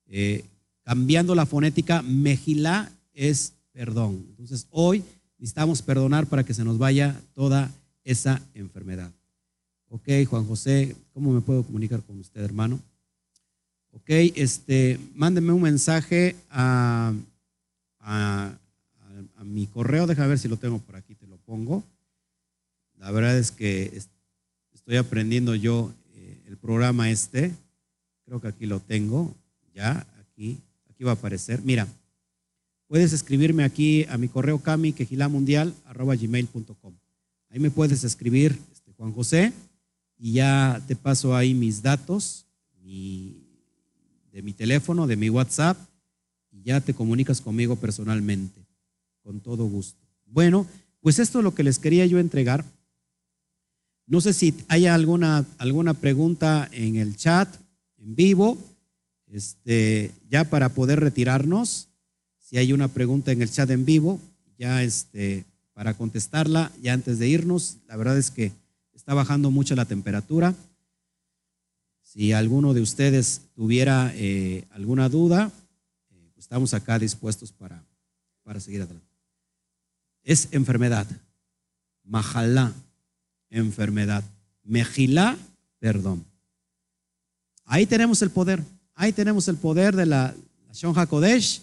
eh, 0.07 0.45
cambiando 0.83 1.35
la 1.35 1.47
fonética, 1.47 2.03
mejilá 2.03 2.91
es 3.13 3.53
perdón. 3.79 4.27
Entonces, 4.31 4.67
hoy 4.71 5.05
necesitamos 5.39 5.83
perdonar 5.83 6.27
para 6.27 6.43
que 6.43 6.53
se 6.53 6.65
nos 6.65 6.79
vaya 6.79 7.21
toda 7.35 7.71
esa 8.03 8.43
enfermedad. 8.55 9.13
Ok, 9.89 10.09
Juan 10.29 10.45
José, 10.47 10.97
¿cómo 11.15 11.33
me 11.33 11.41
puedo 11.41 11.63
comunicar 11.63 12.03
con 12.03 12.19
usted, 12.19 12.43
hermano? 12.43 12.81
Ok, 13.93 14.11
este, 14.35 14.99
mándeme 15.15 15.53
un 15.53 15.63
mensaje 15.63 16.35
a, 16.51 17.13
a, 18.01 18.59
mi 19.45 19.67
correo, 19.67 20.07
déjame 20.07 20.29
ver 20.29 20.39
si 20.39 20.49
lo 20.49 20.57
tengo 20.57 20.79
por 20.79 20.97
aquí, 20.97 21.15
te 21.15 21.27
lo 21.27 21.37
pongo. 21.39 21.85
La 22.99 23.11
verdad 23.11 23.39
es 23.39 23.51
que 23.51 24.01
estoy 24.73 24.97
aprendiendo 24.97 25.55
yo 25.55 25.93
eh, 26.15 26.41
el 26.47 26.57
programa 26.57 27.11
este, 27.11 27.53
creo 28.25 28.41
que 28.41 28.49
aquí 28.49 28.67
lo 28.67 28.81
tengo, 28.81 29.35
ya, 29.75 30.07
aquí, 30.21 30.59
aquí 30.91 31.05
va 31.05 31.13
a 31.13 31.15
aparecer. 31.15 31.63
Mira, 31.63 31.87
puedes 32.87 33.13
escribirme 33.13 33.65
aquí 33.65 34.05
a 34.09 34.19
mi 34.19 34.29
correo 34.29 34.59
cami 34.59 34.93
gmail.com. 34.93 36.95
Ahí 37.51 37.61
me 37.61 37.71
puedes 37.71 38.05
escribir, 38.05 38.59
este, 38.73 38.93
Juan 38.93 39.13
José, 39.13 39.53
y 40.19 40.33
ya 40.33 40.83
te 40.87 40.97
paso 40.97 41.37
ahí 41.37 41.55
mis 41.55 41.83
datos, 41.83 42.47
mi 42.83 43.49
de 44.39 44.43
mi 44.43 44.53
teléfono, 44.53 45.09
de 45.09 45.17
mi 45.17 45.31
WhatsApp, 45.31 45.77
y 46.53 46.63
ya 46.63 46.81
te 46.81 46.95
comunicas 46.95 47.41
conmigo 47.41 47.75
personalmente, 47.75 48.65
con 49.23 49.41
todo 49.41 49.65
gusto. 49.65 50.01
Bueno, 50.27 50.65
pues 51.01 51.19
esto 51.19 51.39
es 51.39 51.45
lo 51.45 51.55
que 51.55 51.65
les 51.65 51.81
quería 51.81 52.07
yo 52.07 52.19
entregar. 52.19 52.65
No 54.09 54.23
sé 54.23 54.33
si 54.33 54.55
hay 54.69 54.87
alguna, 54.87 55.45
alguna 55.59 55.93
pregunta 55.93 56.67
en 56.73 56.97
el 56.97 57.15
chat, 57.15 57.55
en 57.99 58.17
vivo, 58.17 58.57
este, 59.27 60.13
ya 60.31 60.45
para 60.45 60.71
poder 60.71 60.99
retirarnos. 61.01 61.89
Si 62.39 62.57
hay 62.57 62.73
una 62.73 62.89
pregunta 62.89 63.33
en 63.33 63.43
el 63.43 63.51
chat 63.51 63.69
en 63.69 63.85
vivo, 63.85 64.19
ya 64.57 64.83
este, 64.83 65.45
para 65.75 65.93
contestarla, 65.93 66.73
ya 66.83 66.95
antes 66.95 67.19
de 67.19 67.29
irnos, 67.29 67.77
la 67.87 67.97
verdad 67.97 68.17
es 68.17 68.31
que 68.31 68.51
está 68.95 69.13
bajando 69.13 69.51
mucho 69.51 69.75
la 69.75 69.85
temperatura. 69.85 70.55
Si 72.03 72.33
alguno 72.33 72.73
de 72.73 72.81
ustedes 72.81 73.43
tuviera 73.55 74.11
eh, 74.15 74.65
alguna 74.71 75.11
duda, 75.11 75.53
eh, 76.11 76.33
estamos 76.39 76.73
acá 76.73 76.99
dispuestos 76.99 77.53
para, 77.53 77.85
para 78.43 78.59
seguir 78.59 78.81
adelante. 78.81 79.07
Es 80.23 80.49
enfermedad. 80.53 81.07
Majalá, 82.05 82.73
enfermedad. 83.51 84.25
Mejilá, 84.65 85.37
perdón. 85.79 86.25
Ahí 87.65 87.87
tenemos 87.87 88.23
el 88.23 88.31
poder. 88.31 88.63
Ahí 88.95 89.13
tenemos 89.13 89.49
el 89.49 89.57
poder 89.57 89.95
de 89.95 90.07
la, 90.07 90.35
la 90.67 90.73
Shon 90.73 90.99
HaKodesh, 90.99 91.63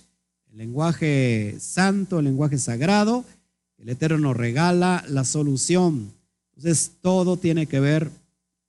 el 0.51 0.57
lenguaje 0.57 1.55
santo, 1.59 2.19
el 2.19 2.25
lenguaje 2.25 2.57
sagrado. 2.57 3.25
El 3.77 3.89
Eterno 3.89 4.17
nos 4.17 4.37
regala 4.37 5.03
la 5.07 5.25
solución. 5.25 6.11
Entonces, 6.55 6.91
todo 7.01 7.37
tiene 7.37 7.67
que 7.67 7.79
ver 7.79 8.09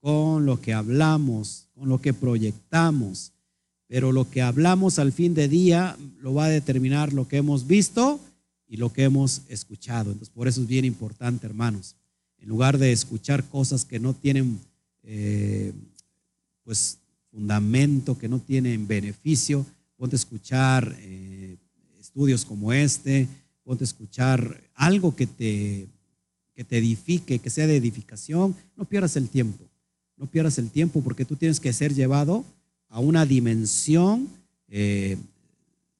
con 0.00 0.46
lo 0.46 0.60
que 0.60 0.74
hablamos, 0.74 1.68
con 1.74 1.88
lo 1.88 2.00
que 2.00 2.12
proyectamos. 2.12 3.32
Pero 3.86 4.12
lo 4.12 4.28
que 4.28 4.42
hablamos 4.42 4.98
al 4.98 5.12
fin 5.12 5.34
de 5.34 5.48
día 5.48 5.96
lo 6.20 6.34
va 6.34 6.46
a 6.46 6.48
determinar 6.48 7.12
lo 7.12 7.28
que 7.28 7.36
hemos 7.36 7.66
visto 7.66 8.18
y 8.66 8.78
lo 8.78 8.92
que 8.92 9.04
hemos 9.04 9.42
escuchado. 9.48 10.10
Entonces, 10.10 10.34
por 10.34 10.48
eso 10.48 10.60
es 10.60 10.66
bien 10.66 10.84
importante, 10.84 11.46
hermanos. 11.46 11.94
En 12.40 12.48
lugar 12.48 12.78
de 12.78 12.92
escuchar 12.92 13.44
cosas 13.44 13.84
que 13.84 13.98
no 13.98 14.14
tienen, 14.14 14.60
eh, 15.02 15.72
pues, 16.64 16.98
fundamento, 17.30 18.18
que 18.18 18.28
no 18.28 18.38
tienen 18.38 18.86
beneficio, 18.86 19.66
ponte 19.96 20.16
a 20.16 20.18
escuchar 20.18 20.96
eh, 21.00 21.56
estudios 21.98 22.44
como 22.44 22.72
este, 22.72 23.28
ponte 23.64 23.84
a 23.84 23.86
escuchar 23.86 24.60
algo 24.74 25.14
que 25.14 25.26
te, 25.26 25.86
que 26.54 26.64
te 26.64 26.78
edifique, 26.78 27.38
que 27.38 27.50
sea 27.50 27.66
de 27.66 27.76
edificación. 27.76 28.56
No 28.76 28.84
pierdas 28.84 29.16
el 29.16 29.28
tiempo, 29.28 29.64
no 30.16 30.26
pierdas 30.26 30.58
el 30.58 30.70
tiempo 30.70 31.02
porque 31.02 31.24
tú 31.24 31.36
tienes 31.36 31.60
que 31.60 31.72
ser 31.72 31.94
llevado 31.94 32.44
a 32.88 33.00
una 33.00 33.26
dimensión 33.26 34.28
eh, 34.68 35.18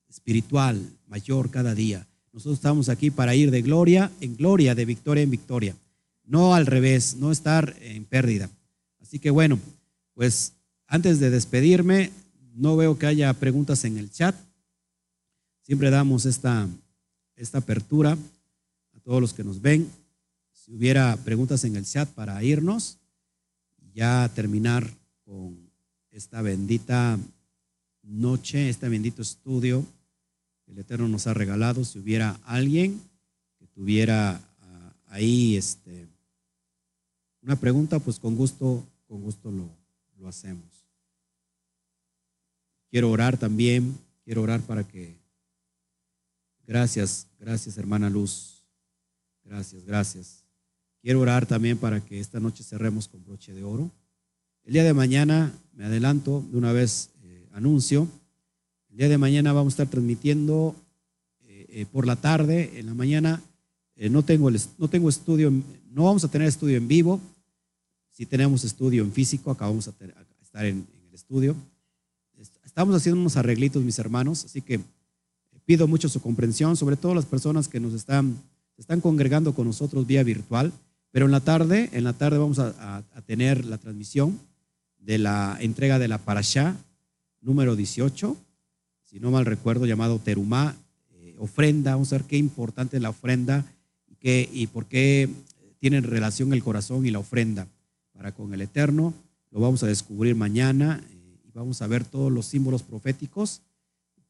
espiritual 0.09 0.81
mayor 1.09 1.51
cada 1.51 1.75
día. 1.75 2.07
Nosotros 2.33 2.59
estamos 2.59 2.89
aquí 2.89 3.11
para 3.11 3.35
ir 3.35 3.51
de 3.51 3.63
gloria 3.63 4.11
en 4.21 4.37
gloria, 4.37 4.75
de 4.75 4.85
victoria 4.85 5.23
en 5.23 5.31
victoria, 5.31 5.77
no 6.27 6.55
al 6.55 6.67
revés, 6.67 7.17
no 7.17 7.33
estar 7.33 7.77
en 7.81 8.05
pérdida. 8.05 8.51
Así 9.01 9.19
que 9.19 9.31
bueno, 9.31 9.59
pues 10.15 10.53
antes 10.87 11.21
de 11.21 11.31
despedirme, 11.31 12.11
no 12.55 12.77
veo 12.77 12.99
que 12.99 13.07
haya 13.07 13.33
preguntas 13.35 13.85
en 13.85 13.99
el 13.99 14.11
chat. 14.11 14.35
Siempre 15.63 15.91
damos 15.91 16.27
esta, 16.27 16.69
esta 17.37 17.59
apertura 17.59 18.13
a 18.13 19.01
todos 19.01 19.21
los 19.21 19.33
que 19.33 19.45
nos 19.45 19.61
ven. 19.61 19.91
Si 20.53 20.75
hubiera 20.75 21.17
preguntas 21.17 21.65
en 21.65 21.77
el 21.77 21.85
chat 21.85 22.09
para 22.11 22.43
irnos, 22.43 22.99
ya 23.95 24.31
terminar 24.35 24.89
con 25.25 25.71
esta 26.11 26.43
bendita 26.43 27.19
noche, 28.03 28.69
este 28.69 28.89
bendito 28.89 29.23
estudio 29.23 29.85
que 30.65 30.73
el 30.73 30.79
Eterno 30.79 31.09
nos 31.09 31.27
ha 31.27 31.35
regalado. 31.35 31.85
Si 31.85 31.99
hubiera 31.99 32.39
alguien 32.45 33.01
que 33.59 33.67
tuviera 33.69 34.41
ah, 34.61 34.93
ahí 35.09 35.57
este, 35.57 36.07
una 37.47 37.55
pregunta, 37.55 38.01
pues 38.01 38.19
con 38.19 38.35
gusto, 38.35 38.85
con 39.07 39.23
gusto 39.23 39.53
lo, 39.53 39.71
lo 40.19 40.27
hacemos. 40.27 40.67
Quiero 42.91 43.09
orar 43.09 43.37
también, 43.39 43.97
quiero 44.25 44.43
orar 44.43 44.63
para 44.63 44.83
que, 44.83 45.15
gracias, 46.67 47.29
gracias 47.39 47.79
hermana 47.79 48.11
Luz, 48.11 48.65
gracias, 49.45 49.85
gracias. 49.85 50.43
Quiero 51.01 51.21
orar 51.21 51.47
también 51.47 51.79
para 51.79 52.05
que 52.05 52.19
esta 52.19 52.41
noche 52.41 52.65
cerremos 52.65 53.07
con 53.07 53.25
broche 53.25 53.55
de 53.55 53.63
oro. 53.63 53.93
El 54.65 54.73
día 54.73 54.83
de 54.83 54.93
mañana, 54.93 55.53
me 55.73 55.85
adelanto, 55.85 56.45
de 56.51 56.59
una 56.59 56.73
vez 56.73 57.11
eh, 57.23 57.47
anuncio, 57.53 58.09
el 58.91 58.97
día 58.97 59.09
de 59.09 59.19
mañana 59.19 59.53
vamos 59.53 59.75
a 59.75 59.75
estar 59.75 59.89
transmitiendo 59.89 60.75
eh, 61.45 61.67
eh, 61.69 61.87
por 61.87 62.09
la 62.09 62.17
tarde, 62.17 62.81
en 62.81 62.87
la 62.87 62.95
mañana 62.95 63.41
no, 64.11 64.25
tengo 64.25 64.51
no 64.51 64.89
tengo 64.89 65.09
estudio, 65.09 65.53
no 65.91 66.05
vamos 66.05 66.25
a 66.25 66.29
tener 66.29 66.49
estudio 66.49 66.77
en 66.77 66.89
vivo, 66.89 67.21
si 68.17 68.25
tenemos 68.25 68.65
estudio 68.65 69.03
en 69.03 69.13
físico, 69.13 69.51
acá 69.51 69.67
vamos 69.67 69.89
a, 69.89 69.91
estar 70.41 70.65
en, 70.65 70.87
el 71.07 71.15
estudio. 71.15 71.55
Estamos 72.65 72.97
haciendo 72.97 73.21
unos 73.21 73.37
arreglitos, 73.37 73.83
mis 73.83 73.99
hermanos, 73.99 74.47
así 74.47 74.63
que 74.63 74.81
pido 75.67 75.87
mucho 75.87 76.09
su 76.09 76.23
comprensión, 76.23 76.79
sobre 76.79 76.97
todo 76.97 77.15
las 77.15 77.27
personas 77.27 77.69
que 77.69 77.79
nos 77.79 77.93
están, 77.93 78.43
están 78.79 79.03
congregando 79.03 79.55
con 79.55 79.67
nosotros 79.67 80.07
vía 80.07 80.23
virtual. 80.23 80.73
Pero 81.11 81.27
en 81.27 81.33
la 81.33 81.41
tarde, 81.41 81.91
en 81.93 82.05
la 82.05 82.15
tarde 82.15 82.39
vamos 82.39 82.59
a 82.59 83.05
tener 83.27 83.67
la 83.67 83.77
transmisión 83.77 84.41
de 84.99 85.19
la 85.19 85.59
entrega 85.61 85.99
de 85.99 86.09
la 86.09 86.17
Parashá 86.17 86.75
número 87.43 87.77
18, 87.77 88.35
si 89.05 89.21
no 89.21 89.31
mal 89.31 89.45
recuerdo, 89.45 89.85
llamado 89.85 90.19
Terumá, 90.21 90.75
eh, 91.13 91.37
ofrenda. 91.39 91.93
Vamos 91.93 92.15
a 92.15 92.17
ver 92.17 92.27
qué 92.27 92.39
importante 92.39 92.97
es 92.97 93.03
la 93.03 93.11
ofrenda 93.11 93.67
y 94.23 94.67
por 94.69 94.87
qué 94.87 95.29
tienen 95.79 96.03
relación 96.03 96.53
el 96.55 96.65
corazón 96.65 97.05
y 97.05 97.11
la 97.11 97.19
ofrenda 97.19 97.69
para 98.17 98.33
con 98.33 98.53
el 98.55 98.61
Eterno. 98.63 99.15
Lo 99.51 99.61
vamos 99.61 99.83
a 99.83 99.87
descubrir 99.87 100.35
mañana 100.35 101.03
eh, 101.11 101.39
y 101.47 101.51
vamos 101.53 101.83
a 101.83 101.87
ver 101.87 102.05
todos 102.05 102.33
los 102.33 102.47
símbolos 102.47 102.83
proféticos 102.83 103.63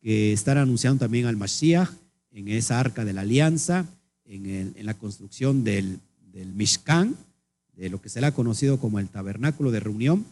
que 0.00 0.32
están 0.32 0.58
anunciando 0.58 1.00
también 1.00 1.26
al 1.26 1.36
Mashiach 1.36 1.90
en 2.30 2.48
esa 2.48 2.78
arca 2.78 3.04
de 3.04 3.12
la 3.12 3.22
alianza, 3.22 3.86
en, 4.24 4.74
la 4.84 4.94
construcción 4.94 5.64
del, 5.64 6.00
del 6.32 6.52
Mishkan, 6.52 7.16
de 7.74 7.88
lo 7.88 8.00
que 8.00 8.08
será 8.08 8.32
conocido 8.32 8.78
como 8.78 8.98
el 8.98 9.08
tabernáculo 9.08 9.70
de 9.70 9.80
reunión 9.80 10.24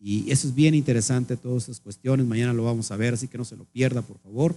y 0.00 0.30
eso 0.30 0.48
es 0.48 0.54
bien 0.54 0.74
interesante, 0.74 1.36
todas 1.36 1.64
esas 1.64 1.80
cuestiones. 1.80 2.26
Mañana 2.26 2.54
lo 2.54 2.64
vamos 2.64 2.90
a 2.90 2.96
ver, 2.96 3.14
así 3.14 3.28
que 3.28 3.36
no 3.36 3.44
se 3.44 3.56
lo 3.56 3.66
pierda, 3.66 4.00
por 4.00 4.18
favor. 4.18 4.56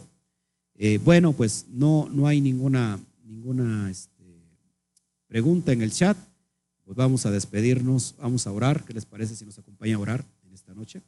Eh, 0.75 0.99
bueno, 1.03 1.34
pues 1.34 1.65
no, 1.69 2.08
no 2.10 2.27
hay 2.27 2.39
ninguna, 2.39 2.97
ninguna 3.25 3.91
este, 3.91 4.23
pregunta 5.27 5.73
en 5.73 5.82
el 5.82 5.91
chat. 5.91 6.17
Pues 6.93 7.06
vamos 7.06 7.25
a 7.25 7.32
despedirnos, 7.32 8.13
vamos 8.19 8.45
a 8.45 8.51
orar. 8.51 8.86
¿Qué 8.86 8.93
les 8.93 9.08
parece 9.08 9.36
si 9.36 9.43
nos 9.43 9.58
acompaña 9.58 9.95
a 9.95 9.99
orar 9.99 10.23
en 10.45 10.53
esta 10.53 10.75
noche? 10.75 11.01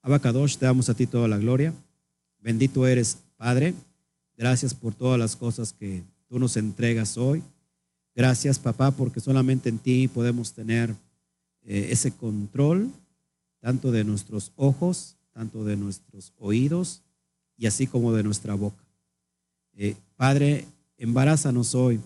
Abacadosh, 0.00 0.56
te 0.56 0.64
damos 0.64 0.88
a 0.88 0.94
ti 0.94 1.06
toda 1.06 1.28
la 1.28 1.36
gloria. 1.36 1.74
Bendito 2.38 2.86
eres, 2.86 3.18
Padre. 3.36 3.74
Gracias 4.38 4.72
por 4.72 4.94
todas 4.94 5.18
las 5.18 5.36
cosas 5.36 5.74
que 5.74 6.02
tú 6.30 6.38
nos 6.38 6.56
entregas 6.56 7.18
hoy. 7.18 7.42
Gracias, 8.14 8.58
papá, 8.58 8.90
porque 8.90 9.20
solamente 9.20 9.68
en 9.68 9.78
ti 9.78 10.08
podemos 10.08 10.54
tener 10.54 10.96
eh, 11.64 11.88
ese 11.90 12.12
control 12.12 12.90
tanto 13.60 13.92
de 13.92 14.02
nuestros 14.02 14.50
ojos, 14.56 15.18
tanto 15.34 15.62
de 15.64 15.76
nuestros 15.76 16.32
oídos 16.38 17.02
y 17.58 17.66
así 17.66 17.86
como 17.86 18.14
de 18.14 18.22
nuestra 18.22 18.54
boca. 18.54 18.82
Eh, 19.74 19.94
Padre, 20.16 20.64
embarázanos 20.96 21.74
hoy 21.74 22.00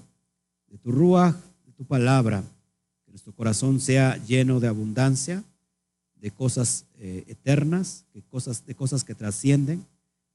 de 0.66 0.78
tu 0.78 0.90
rúa, 0.90 1.40
tu 1.78 1.86
palabra, 1.86 2.42
que 3.06 3.12
nuestro 3.12 3.32
corazón 3.32 3.80
sea 3.80 4.22
lleno 4.26 4.60
de 4.60 4.68
abundancia, 4.68 5.42
de 6.16 6.30
cosas 6.30 6.84
eh, 6.98 7.24
eternas, 7.28 8.04
de 8.12 8.20
cosas, 8.20 8.66
de 8.66 8.74
cosas 8.74 9.04
que 9.04 9.14
trascienden, 9.14 9.86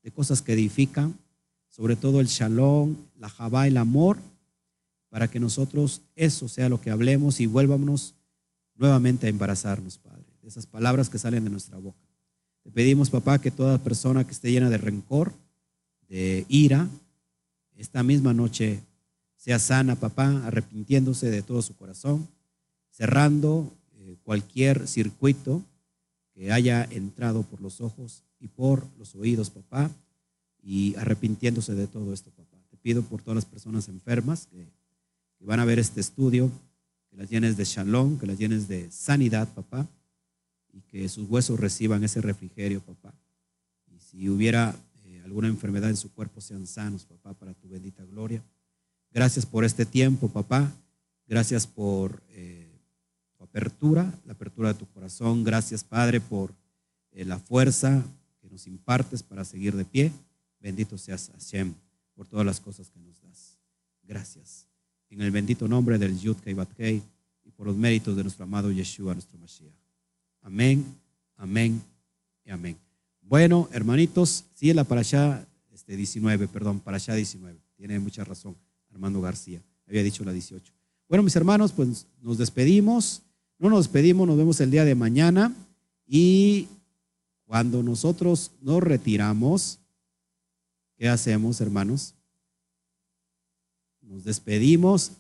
de 0.02 0.12
cosas 0.12 0.42
que 0.42 0.54
edifican, 0.54 1.20
sobre 1.70 1.96
todo 1.96 2.20
el 2.20 2.28
shalom, 2.28 2.96
la 3.20 3.30
jabá, 3.30 3.68
el 3.68 3.78
amor, 3.78 4.18
para 5.10 5.28
que 5.28 5.40
nosotros 5.40 6.02
eso 6.16 6.48
sea 6.48 6.70
lo 6.70 6.82
que 6.82 6.90
hablemos 6.90 7.40
y 7.40 7.46
vuélvanos 7.46 8.16
nuevamente 8.76 9.28
a 9.28 9.30
embarazarnos, 9.30 10.00
Padre 10.00 10.24
de 10.44 10.50
esas 10.50 10.68
palabras 10.68 11.10
que 11.10 11.18
salen 11.18 11.46
de 11.46 11.50
nuestra 11.50 11.78
boca. 11.78 12.06
Te 12.64 12.72
pedimos, 12.72 13.10
papá, 13.10 13.40
que 13.40 13.50
toda 13.50 13.78
persona 13.78 14.26
que 14.26 14.32
esté 14.32 14.52
llena 14.52 14.70
de 14.70 14.78
rencor, 14.78 15.34
de 16.10 16.46
ira, 16.50 16.88
esta 17.76 18.04
misma 18.04 18.34
noche 18.34 18.84
sea 19.44 19.60
sana, 19.60 19.98
papá, 19.98 20.48
arrepintiéndose 20.48 21.30
de 21.30 21.42
todo 21.42 21.62
su 21.62 21.76
corazón, 21.76 22.30
cerrando 22.90 23.74
eh, 23.98 24.16
cualquier 24.24 24.88
circuito 24.88 25.62
que 26.34 26.54
haya 26.54 26.86
entrado 26.86 27.44
por 27.44 27.60
los 27.60 27.82
ojos 27.82 28.24
y 28.40 28.48
por 28.48 28.88
los 28.98 29.16
oídos, 29.16 29.50
papá, 29.50 29.92
y 30.62 30.96
arrepintiéndose 30.96 31.76
de 31.76 31.88
todo 31.88 32.14
esto, 32.14 32.32
papá. 32.32 32.58
Te 32.70 32.78
pido 32.78 33.02
por 33.02 33.22
todas 33.22 33.36
las 33.36 33.46
personas 33.46 33.90
enfermas 33.90 34.48
que, 34.48 34.66
van 35.42 35.60
a 35.60 35.66
ver 35.66 35.78
este 35.78 36.00
estudio, 36.00 36.50
que 37.10 37.18
las 37.18 37.30
llenes 37.30 37.58
de 37.58 37.66
shalom, 37.66 38.18
que 38.20 38.28
las 38.28 38.40
llenes 38.40 38.70
de 38.70 38.90
sanidad, 38.92 39.54
papá 39.54 39.86
y 40.72 40.80
que 40.84 41.10
sus 41.10 41.30
huesos 41.30 41.60
reciban 41.60 42.02
ese 42.06 42.22
refrigerio, 42.22 42.80
papá. 42.80 43.14
Y 43.94 44.00
si 44.00 44.30
hubiera 44.30 44.74
eh, 45.04 45.22
alguna 45.26 45.50
enfermedad 45.50 45.90
en 45.90 45.98
su 45.98 46.14
cuerpo, 46.14 46.40
sean 46.40 46.66
sanos, 46.66 47.04
papá, 47.04 47.34
para 47.34 47.54
tu 47.54 47.68
bendita 47.68 48.06
gloria. 48.06 48.42
Gracias 49.14 49.46
por 49.46 49.64
este 49.64 49.86
tiempo, 49.86 50.28
papá. 50.28 50.72
Gracias 51.28 51.68
por 51.68 52.24
eh, 52.30 52.68
tu 53.38 53.44
apertura, 53.44 54.12
la 54.26 54.34
apertura 54.34 54.74
de 54.74 54.80
tu 54.80 54.88
corazón. 54.88 55.44
Gracias, 55.44 55.84
Padre, 55.84 56.20
por 56.20 56.52
eh, 57.12 57.24
la 57.24 57.38
fuerza 57.38 58.04
que 58.42 58.50
nos 58.50 58.66
impartes 58.66 59.22
para 59.22 59.46
seguir 59.46 59.76
de 59.76 59.86
pie. 59.86 60.12
Bendito 60.60 60.98
seas 60.98 61.30
Hashem 61.32 61.76
por 62.16 62.28
todas 62.28 62.44
las 62.44 62.60
cosas 62.60 62.90
que 62.90 63.00
nos 63.00 63.22
das. 63.22 63.60
Gracias. 64.02 64.66
En 65.12 65.22
el 65.22 65.30
bendito 65.30 65.68
nombre 65.68 66.00
del 66.00 66.20
Yud 66.20 66.38
Kei 66.38 67.04
y 67.46 67.52
por 67.52 67.68
los 67.68 67.78
méritos 67.78 68.16
de 68.16 68.24
nuestro 68.24 68.46
amado 68.46 68.72
Yeshua, 68.72 69.14
nuestro 69.14 69.38
Mashiach. 69.38 69.74
Amén, 70.42 70.84
amén 71.38 71.80
y 72.44 72.50
amén. 72.50 72.78
Bueno, 73.22 73.70
hermanitos, 73.72 74.46
es 74.60 74.76
la 74.76 74.88
allá 74.90 75.48
este, 75.72 75.96
19, 75.96 76.48
perdón, 76.48 76.80
para 76.80 76.98
allá 76.98 77.14
19. 77.14 77.60
Tiene 77.78 78.00
mucha 78.00 78.24
razón 78.24 78.56
Armando 78.94 79.20
García. 79.22 79.62
Había 79.88 80.04
dicho 80.04 80.24
la 80.24 80.32
18. 80.32 80.74
Bueno, 81.10 81.24
mis 81.24 81.36
hermanos, 81.36 81.72
pues 81.74 82.08
nos 82.22 82.38
despedimos. 82.38 83.22
No 83.60 83.70
nos 83.70 83.86
despedimos, 83.86 84.28
nos 84.28 84.38
vemos 84.38 84.60
el 84.62 84.72
día 84.72 84.86
de 84.86 84.96
mañana. 84.96 85.54
Y 86.08 86.68
cuando 87.46 87.84
nosotros 87.84 88.52
nos 88.62 88.82
retiramos, 88.82 89.80
¿qué 90.98 91.10
hacemos, 91.10 91.62
hermanos? 91.62 92.16
nos 94.14 94.24
despedimos 94.24 95.12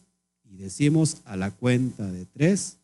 y 0.43 0.57
decimos 0.57 1.17
a 1.25 1.35
la 1.35 1.51
cuenta 1.51 2.11
de 2.11 2.25
tres. 2.25 2.77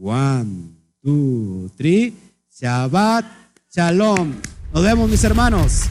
One, 0.00 0.70
two, 1.00 1.70
three. 1.76 2.14
Shabbat 2.50 3.24
Shalom. 3.70 4.34
Nos 4.74 4.82
vemos, 4.82 5.08
mis 5.08 5.22
hermanos. 5.22 5.82